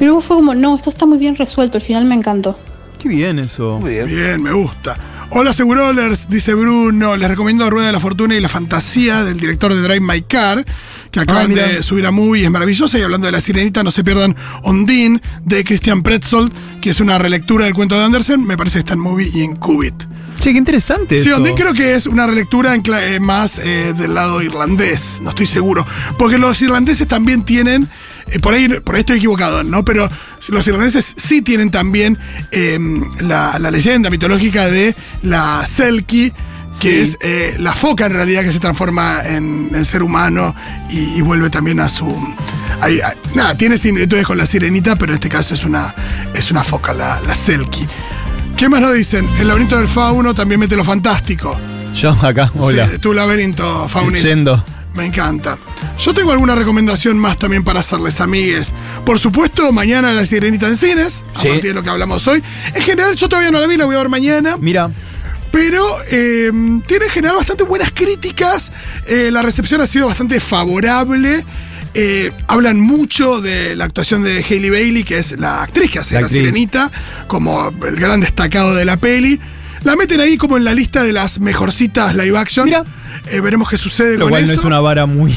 Y 0.00 0.04
luego 0.04 0.20
fue 0.20 0.36
como, 0.36 0.54
no, 0.54 0.76
esto 0.76 0.90
está 0.90 1.06
muy 1.06 1.18
bien 1.18 1.36
resuelto, 1.36 1.78
al 1.78 1.82
final 1.82 2.04
me 2.04 2.14
encantó. 2.14 2.58
Qué 2.98 3.08
bien 3.08 3.38
eso. 3.38 3.78
Muy 3.80 3.90
bien. 3.90 4.06
Bien, 4.06 4.42
me 4.42 4.52
gusta. 4.52 4.96
Hola 5.30 5.52
Segurolers, 5.52 6.28
dice 6.28 6.52
Bruno. 6.52 7.16
Les 7.16 7.28
recomiendo 7.28 7.68
Rueda 7.70 7.86
de 7.86 7.92
la 7.92 8.00
Fortuna 8.00 8.34
y 8.34 8.40
la 8.40 8.50
Fantasía 8.50 9.24
del 9.24 9.40
director 9.40 9.74
de 9.74 9.80
Drive 9.80 10.00
My 10.00 10.20
Car, 10.20 10.64
que 11.10 11.20
acaban 11.20 11.48
mira. 11.48 11.66
de 11.66 11.82
subir 11.82 12.06
a 12.06 12.10
Movie, 12.10 12.44
es 12.44 12.50
maravillosa. 12.50 12.98
Y 12.98 13.02
hablando 13.02 13.26
de 13.26 13.32
la 13.32 13.40
sirenita, 13.40 13.82
no 13.82 13.90
se 13.90 14.04
pierdan 14.04 14.36
Ondine 14.62 15.20
de 15.42 15.64
Christian 15.64 16.02
Pretzold, 16.02 16.52
que 16.82 16.90
es 16.90 17.00
una 17.00 17.18
relectura 17.18 17.64
del 17.64 17.72
cuento 17.72 17.98
de 17.98 18.04
Andersen. 18.04 18.46
Me 18.46 18.58
parece 18.58 18.74
que 18.74 18.80
está 18.80 18.92
en 18.92 19.00
Movie 19.00 19.30
y 19.32 19.42
en 19.42 19.56
Qubit. 19.56 19.94
Che, 20.42 20.50
qué 20.50 20.58
interesante 20.58 21.18
Sí, 21.20 21.30
creo 21.54 21.72
que 21.72 21.94
es 21.94 22.06
una 22.06 22.26
relectura 22.26 22.74
en 22.74 22.82
eh, 22.84 23.20
más 23.20 23.60
eh, 23.62 23.94
del 23.96 24.14
lado 24.14 24.42
irlandés, 24.42 25.18
no 25.20 25.30
estoy 25.30 25.46
seguro. 25.46 25.86
Porque 26.18 26.36
los 26.36 26.60
irlandeses 26.62 27.06
también 27.06 27.44
tienen, 27.44 27.88
eh, 28.26 28.40
por, 28.40 28.52
ahí, 28.54 28.68
por 28.80 28.96
ahí 28.96 29.00
estoy 29.02 29.18
equivocado, 29.18 29.62
¿no? 29.62 29.84
Pero 29.84 30.08
los 30.48 30.66
irlandeses 30.66 31.14
sí 31.16 31.42
tienen 31.42 31.70
también 31.70 32.18
eh, 32.50 32.76
la, 33.20 33.56
la 33.60 33.70
leyenda 33.70 34.10
mitológica 34.10 34.66
de 34.68 34.96
la 35.22 35.64
Selkie, 35.64 36.32
que 36.80 37.02
es 37.02 37.18
eh, 37.20 37.54
la 37.60 37.72
foca 37.74 38.06
en 38.06 38.14
realidad 38.14 38.42
que 38.42 38.50
se 38.50 38.58
transforma 38.58 39.20
en, 39.24 39.70
en 39.72 39.84
ser 39.84 40.02
humano 40.02 40.56
y, 40.90 41.18
y 41.18 41.20
vuelve 41.20 41.50
también 41.50 41.78
a 41.78 41.88
su... 41.88 42.06
ahí- 42.80 42.98
ah, 43.00 43.14
nada, 43.36 43.56
tiene 43.56 43.78
similitudes 43.78 44.26
con 44.26 44.38
la 44.38 44.46
sirenita, 44.46 44.96
pero 44.96 45.12
en 45.12 45.14
este 45.14 45.28
caso 45.28 45.54
es 45.54 45.62
una, 45.64 45.94
es 46.34 46.50
una 46.50 46.64
foca, 46.64 46.92
la, 46.92 47.20
la 47.20 47.34
Selkie. 47.36 47.86
¿Qué 48.62 48.68
más 48.68 48.80
nos 48.80 48.94
dicen? 48.94 49.28
El 49.40 49.48
laberinto 49.48 49.76
del 49.76 49.88
fauno 49.88 50.34
también 50.34 50.60
mete 50.60 50.76
lo 50.76 50.84
fantástico. 50.84 51.58
Yo 51.96 52.12
acá, 52.22 52.48
hola. 52.56 52.88
Sí, 52.88 52.98
tu 53.00 53.12
laberinto 53.12 53.88
faunista. 53.88 54.28
Yendo. 54.28 54.64
Me 54.94 55.04
encanta. 55.04 55.58
Yo 55.98 56.14
tengo 56.14 56.30
alguna 56.30 56.54
recomendación 56.54 57.18
más 57.18 57.36
también 57.38 57.64
para 57.64 57.80
hacerles, 57.80 58.20
amigues. 58.20 58.72
Por 59.04 59.18
supuesto, 59.18 59.72
mañana 59.72 60.12
la 60.12 60.24
sirenita 60.24 60.68
en 60.68 60.76
cines, 60.76 61.24
a 61.34 61.40
Sí. 61.40 61.48
partir 61.48 61.70
de 61.70 61.74
lo 61.74 61.82
que 61.82 61.90
hablamos 61.90 62.24
hoy. 62.28 62.40
En 62.72 62.82
general, 62.82 63.16
yo 63.16 63.28
todavía 63.28 63.50
no 63.50 63.58
la 63.58 63.66
vi, 63.66 63.76
la 63.76 63.84
voy 63.84 63.96
a 63.96 63.98
ver 63.98 64.08
mañana. 64.08 64.56
Mira, 64.60 64.88
Pero 65.50 65.84
eh, 66.08 66.52
tiene 66.86 67.06
en 67.06 67.10
general 67.10 67.34
bastante 67.38 67.64
buenas 67.64 67.90
críticas. 67.90 68.70
Eh, 69.08 69.30
la 69.32 69.42
recepción 69.42 69.80
ha 69.80 69.86
sido 69.88 70.06
bastante 70.06 70.38
favorable. 70.38 71.44
Eh, 71.94 72.32
hablan 72.46 72.80
mucho 72.80 73.40
de 73.40 73.76
la 73.76 73.84
actuación 73.84 74.22
de 74.22 74.44
Hailey 74.48 74.70
Bailey, 74.70 75.04
que 75.04 75.18
es 75.18 75.38
la 75.38 75.62
actriz 75.62 75.90
que 75.90 75.98
hace 75.98 76.20
La 76.20 76.28
sirenita, 76.28 76.90
como 77.26 77.68
el 77.86 77.96
gran 77.96 78.20
destacado 78.20 78.74
de 78.74 78.84
la 78.84 78.96
peli. 78.96 79.38
La 79.84 79.96
meten 79.96 80.20
ahí 80.20 80.36
como 80.36 80.56
en 80.56 80.64
la 80.64 80.74
lista 80.74 81.02
de 81.02 81.12
las 81.12 81.40
mejorcitas 81.40 82.14
live 82.14 82.38
action. 82.38 82.66
Mira. 82.66 82.84
Eh, 83.30 83.40
veremos 83.40 83.68
qué 83.68 83.76
sucede 83.76 84.16
lo 84.16 84.24
con 84.24 84.30
cual 84.30 84.44
eso. 84.44 84.54
no 84.54 84.60
es 84.60 84.64
una 84.64 84.80
vara 84.80 85.06
muy. 85.06 85.36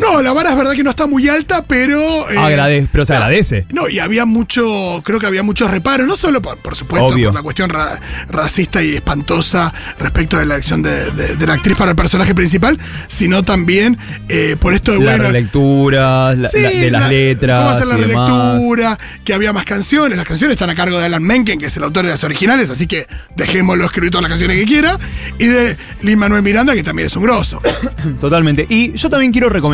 No, 0.00 0.22
la 0.22 0.32
vara 0.32 0.50
es 0.50 0.56
verdad 0.56 0.72
que 0.72 0.82
no 0.82 0.90
está 0.90 1.06
muy 1.06 1.28
alta, 1.28 1.62
pero. 1.64 2.30
eh, 2.30 2.86
pero 2.92 3.04
se 3.04 3.14
agradece. 3.14 3.66
No, 3.72 3.88
y 3.88 3.98
había 3.98 4.24
mucho, 4.24 5.00
creo 5.04 5.18
que 5.18 5.26
había 5.26 5.42
muchos 5.42 5.70
reparos, 5.70 6.06
no 6.06 6.16
solo 6.16 6.40
por, 6.42 6.56
por 6.58 6.74
supuesto 6.76 7.06
Obvio. 7.08 7.28
por 7.28 7.34
la 7.34 7.42
cuestión 7.42 7.70
ra- 7.70 7.98
racista 8.28 8.82
y 8.82 8.94
espantosa 8.94 9.72
respecto 9.98 10.38
de 10.38 10.46
la 10.46 10.54
elección 10.54 10.82
de, 10.82 11.10
de- 11.12 11.36
de 11.36 11.46
la 11.46 11.54
actriz 11.54 11.76
para 11.76 11.90
el 11.90 11.96
personaje 11.96 12.34
principal, 12.34 12.78
sino 13.08 13.42
también 13.42 13.98
eh, 14.28 14.56
por 14.58 14.74
esto 14.74 14.92
de 14.92 14.98
la 14.98 15.04
bueno. 15.12 15.24
relectura, 15.24 16.34
la- 16.34 16.48
sí, 16.48 16.60
la- 16.60 16.70
de 16.70 16.90
las 16.90 17.02
la- 17.02 17.08
letras. 17.08 17.58
Cómo 17.58 17.70
hacer 17.70 17.86
la 17.86 17.96
demás. 17.96 18.30
relectura, 18.30 18.98
que 19.24 19.34
había 19.34 19.52
más 19.52 19.64
canciones. 19.64 20.16
Las 20.18 20.26
canciones 20.26 20.54
están 20.54 20.70
a 20.70 20.74
cargo 20.74 20.98
de 20.98 21.06
Alan 21.06 21.22
Menken, 21.22 21.58
que 21.58 21.66
es 21.66 21.76
el 21.76 21.84
autor 21.84 22.04
de 22.04 22.10
las 22.10 22.24
originales, 22.24 22.70
así 22.70 22.86
que 22.86 23.06
dejémoslo 23.36 23.84
escribir 23.84 24.10
todas 24.10 24.22
las 24.22 24.30
canciones 24.30 24.56
que 24.56 24.64
quiera. 24.64 24.98
Y 25.38 25.46
de 25.46 25.76
Lin 26.02 26.18
Manuel 26.18 26.42
Miranda, 26.42 26.74
que 26.74 26.82
también 26.82 27.06
es 27.06 27.16
un 27.16 27.22
grosso. 27.24 27.60
Totalmente. 28.20 28.66
Y 28.68 28.92
yo 28.94 29.08
también 29.10 29.32
quiero 29.32 29.48
recomendar, 29.48 29.71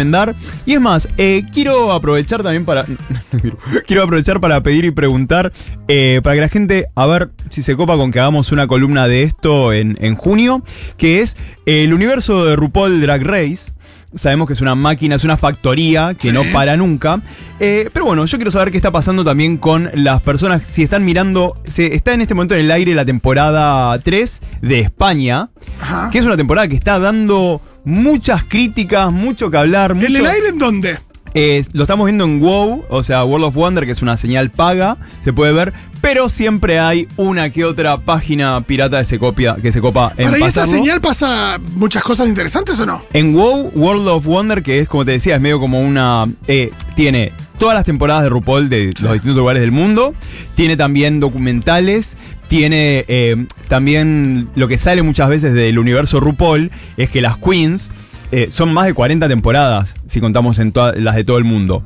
y 0.67 0.75
es 0.75 0.81
más, 0.81 1.09
eh, 1.19 1.45
quiero 1.53 1.93
aprovechar 1.93 2.43
también 2.43 2.65
para. 2.65 2.85
quiero 3.87 4.03
aprovechar 4.03 4.41
para 4.41 4.63
pedir 4.63 4.85
y 4.85 4.91
preguntar 4.91 5.53
eh, 5.89 6.21
para 6.23 6.35
que 6.37 6.41
la 6.41 6.49
gente, 6.49 6.87
a 6.95 7.07
ver 7.07 7.31
si 7.51 7.63
se 7.63 7.77
copa 7.77 7.97
con 7.97 8.11
que 8.11 8.21
hagamos 8.21 8.53
una 8.53 8.67
columna 8.67 9.09
de 9.09 9.23
esto 9.25 9.73
en, 9.73 9.99
en 10.01 10.15
junio, 10.15 10.63
que 10.97 11.21
es 11.21 11.37
eh, 11.67 11.85
el 11.85 11.93
universo 11.95 12.45
de 12.45 12.57
RuPaul 12.57 13.01
Drag 13.01 13.23
Race. 13.23 13.73
Sabemos 14.15 14.47
que 14.47 14.55
es 14.55 14.63
una 14.63 14.75
máquina, 14.75 15.17
es 15.17 15.25
una 15.25 15.37
factoría 15.37 16.15
que 16.15 16.29
Sí. 16.29 16.33
no 16.33 16.43
para 16.51 16.79
nunca. 16.79 17.21
Eh, 17.61 17.91
pero 17.93 18.07
bueno, 18.07 18.25
yo 18.25 18.39
quiero 18.39 18.51
saber 18.51 18.71
qué 18.71 18.79
está 18.79 18.91
pasando 18.91 19.23
también 19.23 19.59
con 19.59 19.91
las 19.93 20.23
personas. 20.23 20.63
Si 20.67 20.83
están 20.83 21.05
mirando, 21.05 21.61
se, 21.67 21.95
está 21.95 22.15
en 22.15 22.23
este 22.23 22.33
momento 22.35 22.55
en 22.55 22.63
el 22.63 22.71
aire 22.71 22.95
la 22.95 23.05
temporada 23.05 23.99
3 23.99 24.41
de 24.63 24.81
España, 24.81 25.51
Ajá. 25.79 26.09
que 26.11 26.19
es 26.21 26.25
una 26.25 26.39
temporada 26.39 26.67
que 26.69 26.75
está 26.75 26.99
dando 26.99 27.61
muchas 27.89 28.45
críticas, 28.45 29.11
mucho 29.11 29.51
que 29.51 29.57
hablar. 29.57 29.93
¿En 29.93 29.99
mucho- 29.99 30.19
el 30.19 30.27
aire 30.27 30.49
en 30.49 30.59
dónde? 30.59 30.99
Eh, 31.35 31.65
lo 31.73 31.83
estamos 31.85 32.07
viendo 32.07 32.25
en 32.25 32.41
WoW, 32.41 32.85
o 32.89 33.03
sea, 33.03 33.25
World 33.25 33.47
of 33.47 33.55
Wonder, 33.55 33.85
que 33.87 33.93
es 33.93 34.03
una 34.03 34.17
señal 34.17 34.51
paga, 34.51 34.97
se 35.25 35.33
puede 35.33 35.53
ver, 35.53 35.73
pero 36.01 36.29
siempre 36.29 36.79
hay 36.79 37.09
una 37.17 37.51
que 37.51 37.65
otra 37.65 37.99
página 37.99 38.61
pirata 38.63 39.01
que 39.01 39.05
se 39.05 39.19
copia, 39.19 39.57
que 39.61 39.73
se 39.73 39.81
copa 39.81 40.13
en 40.17 40.31
¿Para 40.31 40.41
pasarlo. 40.41 40.73
señal 40.73 41.01
pasa 41.01 41.59
muchas 41.75 42.03
cosas 42.03 42.29
interesantes 42.29 42.79
o 42.81 42.87
no? 42.87 43.03
En 43.13 43.35
WoW, 43.35 43.73
World 43.75 44.09
of 44.09 44.25
Wonder, 44.27 44.63
que 44.63 44.79
es 44.81 44.89
como 44.89 45.05
te 45.05 45.13
decía, 45.13 45.37
es 45.37 45.41
medio 45.41 45.61
como 45.61 45.81
una. 45.81 46.25
eh, 46.47 46.73
tiene 46.95 47.33
todas 47.59 47.75
las 47.75 47.85
temporadas 47.85 48.23
de 48.23 48.29
RuPaul 48.29 48.69
de 48.69 48.87
los 49.01 49.13
distintos 49.13 49.37
lugares 49.37 49.61
del 49.61 49.73
mundo. 49.73 50.15
Tiene 50.55 50.77
también 50.77 51.21
documentales. 51.21 52.17
Tiene 52.49 53.05
eh, 53.09 53.45
también 53.69 54.49
lo 54.55 54.69
que 54.69 54.79
sale 54.79 55.03
muchas 55.03 55.29
veces 55.29 55.53
del 55.53 55.79
universo 55.79 56.19
RuPaul, 56.19 56.71
es 56.97 57.11
que 57.11 57.21
las 57.21 57.37
queens 57.37 57.91
eh, 58.33 58.49
son 58.51 58.73
más 58.73 58.87
de 58.87 58.95
40 58.95 59.29
temporadas, 59.29 59.95
si 60.07 60.21
contamos 60.21 60.59
en 60.59 60.73
las 60.97 61.15
de 61.15 61.25
todo 61.25 61.39
el 61.39 61.45
mundo. 61.45 61.83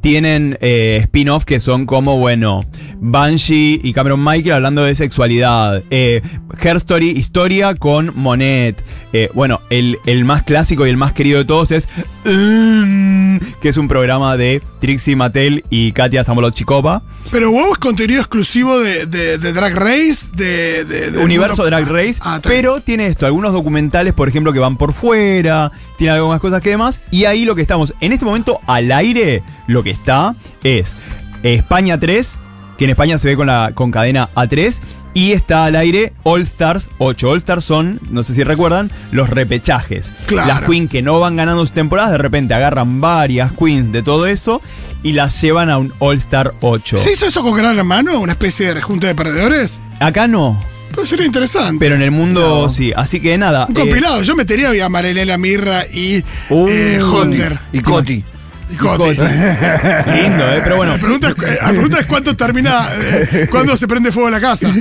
Tienen 0.00 0.56
eh, 0.62 1.00
spin-off 1.02 1.44
que 1.44 1.60
son 1.60 1.84
como, 1.84 2.18
bueno, 2.18 2.62
Banshee 3.00 3.80
y 3.82 3.92
Cameron 3.92 4.24
Michael 4.24 4.54
hablando 4.54 4.84
de 4.84 4.94
sexualidad. 4.94 5.82
Eh, 5.90 6.22
Story, 6.62 7.10
historia 7.10 7.74
con 7.74 8.12
Monet. 8.14 8.82
Eh, 9.12 9.28
bueno, 9.34 9.60
el, 9.70 9.98
el 10.06 10.24
más 10.24 10.42
clásico 10.42 10.86
y 10.86 10.90
el 10.90 10.96
más 10.96 11.12
querido 11.12 11.38
de 11.38 11.44
todos 11.44 11.70
es 11.70 11.88
mm, 12.24 13.36
que 13.60 13.68
es 13.68 13.76
un 13.76 13.88
programa 13.88 14.36
de 14.36 14.62
Trixie 14.80 15.16
Mattel 15.16 15.64
y 15.70 15.92
Katia 15.92 16.24
Samolotchikova. 16.24 17.02
Pero 17.30 17.50
WoW 17.52 17.72
es 17.72 17.78
contenido 17.78 18.20
exclusivo 18.20 18.78
de, 18.80 19.06
de- 19.06 19.38
de 19.38 19.52
Drag 19.52 19.74
Race, 19.74 20.26
de, 20.34 21.18
Universo 21.22 21.62
mundo- 21.62 21.76
Drag 21.76 21.86
Race, 21.88 22.18
Ah, 22.20 22.40
pero 22.42 22.80
tiene 22.80 23.06
esto, 23.06 23.26
algunos 23.26 23.52
documentales, 23.52 24.14
por 24.14 24.28
ejemplo, 24.28 24.52
que 24.52 24.58
van 24.58 24.76
por 24.76 24.92
fuera, 24.94 25.70
tiene 25.98 26.12
algunas 26.14 26.40
cosas 26.40 26.60
que 26.62 26.70
demás, 26.70 27.00
y 27.10 27.24
ahí 27.24 27.44
lo 27.44 27.54
que 27.54 27.62
estamos, 27.62 27.94
en 28.00 28.12
este 28.12 28.24
momento 28.24 28.58
al 28.66 28.90
aire, 28.92 29.42
lo 29.66 29.82
que 29.82 29.90
está 29.90 30.34
es 30.64 30.96
España 31.42 31.98
3, 32.00 32.36
que 32.80 32.84
en 32.84 32.90
España 32.92 33.18
se 33.18 33.28
ve 33.28 33.36
con 33.36 33.46
la 33.46 33.72
con 33.74 33.90
cadena 33.90 34.30
A3, 34.34 34.78
y 35.12 35.32
está 35.32 35.66
al 35.66 35.76
aire 35.76 36.14
All 36.22 36.40
Stars 36.40 36.88
8. 36.96 37.28
All 37.28 37.36
Stars 37.36 37.62
son, 37.62 38.00
no 38.10 38.22
sé 38.22 38.32
si 38.32 38.42
recuerdan, 38.42 38.90
los 39.12 39.28
repechajes. 39.28 40.10
Claro. 40.24 40.48
Las 40.48 40.62
queens 40.62 40.90
que 40.90 41.02
no 41.02 41.20
van 41.20 41.36
ganando 41.36 41.60
sus 41.60 41.72
temporadas, 41.72 42.12
de 42.12 42.16
repente 42.18 42.54
agarran 42.54 43.02
varias 43.02 43.52
queens 43.52 43.92
de 43.92 44.02
todo 44.02 44.24
eso 44.26 44.62
y 45.02 45.12
las 45.12 45.38
llevan 45.42 45.68
a 45.68 45.76
un 45.76 45.92
All 45.98 46.16
Star 46.16 46.54
8. 46.60 46.96
¿Se 46.96 47.12
hizo 47.12 47.26
eso 47.26 47.42
con 47.42 47.54
Gran 47.54 47.76
Hermano? 47.76 48.18
¿Una 48.18 48.32
especie 48.32 48.68
de 48.68 48.74
rejunte 48.74 49.08
de 49.08 49.14
perdedores? 49.14 49.78
Acá 50.00 50.26
no, 50.26 50.58
Pues 50.94 51.10
sería 51.10 51.26
interesante. 51.26 51.76
pero 51.78 51.96
en 51.96 52.02
el 52.02 52.12
mundo 52.12 52.70
sí. 52.70 52.94
Así 52.96 53.20
que 53.20 53.36
nada. 53.36 53.66
Un 53.68 53.76
eh, 53.76 53.80
compilado. 53.80 54.22
Yo 54.22 54.34
metería 54.36 54.70
a 54.86 54.88
Marilena 54.88 55.36
Mirra 55.36 55.84
y 55.92 56.24
Uh, 56.48 56.66
eh, 56.66 57.02
Holder. 57.02 57.58
Y 57.74 57.80
Coti. 57.80 58.24
Y 58.70 58.76
Coti. 58.76 59.04
Lindo, 59.04 59.24
¿eh? 59.24 60.60
Pero 60.62 60.76
bueno, 60.76 60.92
La 60.92 60.98
pregunta 60.98 61.28
es, 61.28 61.42
eh, 61.42 61.58
la 61.60 61.68
pregunta 61.70 61.98
es 61.98 62.06
cuánto 62.06 62.36
termina, 62.36 62.88
eh, 62.98 63.48
cuándo 63.50 63.76
se 63.76 63.88
prende 63.88 64.12
fuego 64.12 64.30
la 64.30 64.40
casa. 64.40 64.72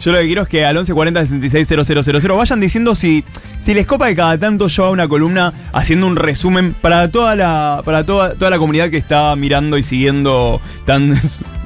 yo 0.00 0.12
lo 0.12 0.18
que 0.18 0.26
quiero 0.26 0.42
es 0.42 0.48
que 0.48 0.64
al 0.64 0.74
1140 0.76 1.26
660000 1.26 2.32
vayan 2.36 2.60
diciendo 2.60 2.94
si, 2.94 3.24
si 3.60 3.74
les 3.74 3.86
copa 3.86 4.08
que 4.08 4.16
cada 4.16 4.38
tanto 4.38 4.68
yo 4.68 4.84
haga 4.84 4.92
una 4.92 5.08
columna 5.08 5.52
haciendo 5.72 6.06
un 6.06 6.16
resumen 6.16 6.74
para 6.74 7.10
toda 7.10 7.34
la, 7.34 7.82
para 7.84 8.04
toda, 8.04 8.34
toda 8.34 8.50
la 8.50 8.58
comunidad 8.58 8.90
que 8.90 8.98
está 8.98 9.34
mirando 9.36 9.78
y 9.78 9.82
siguiendo 9.82 10.60
tan 10.84 11.20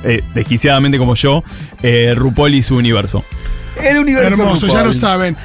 eh, 0.04 0.22
desquiciadamente 0.34 0.98
como 0.98 1.14
yo, 1.14 1.42
eh, 1.82 2.14
RuPaul 2.16 2.54
y 2.54 2.62
su 2.62 2.76
universo. 2.76 3.24
El 3.82 3.98
universo. 3.98 4.28
Hermoso, 4.28 4.66
ya 4.66 4.82
lo 4.82 4.92
saben. 4.92 5.36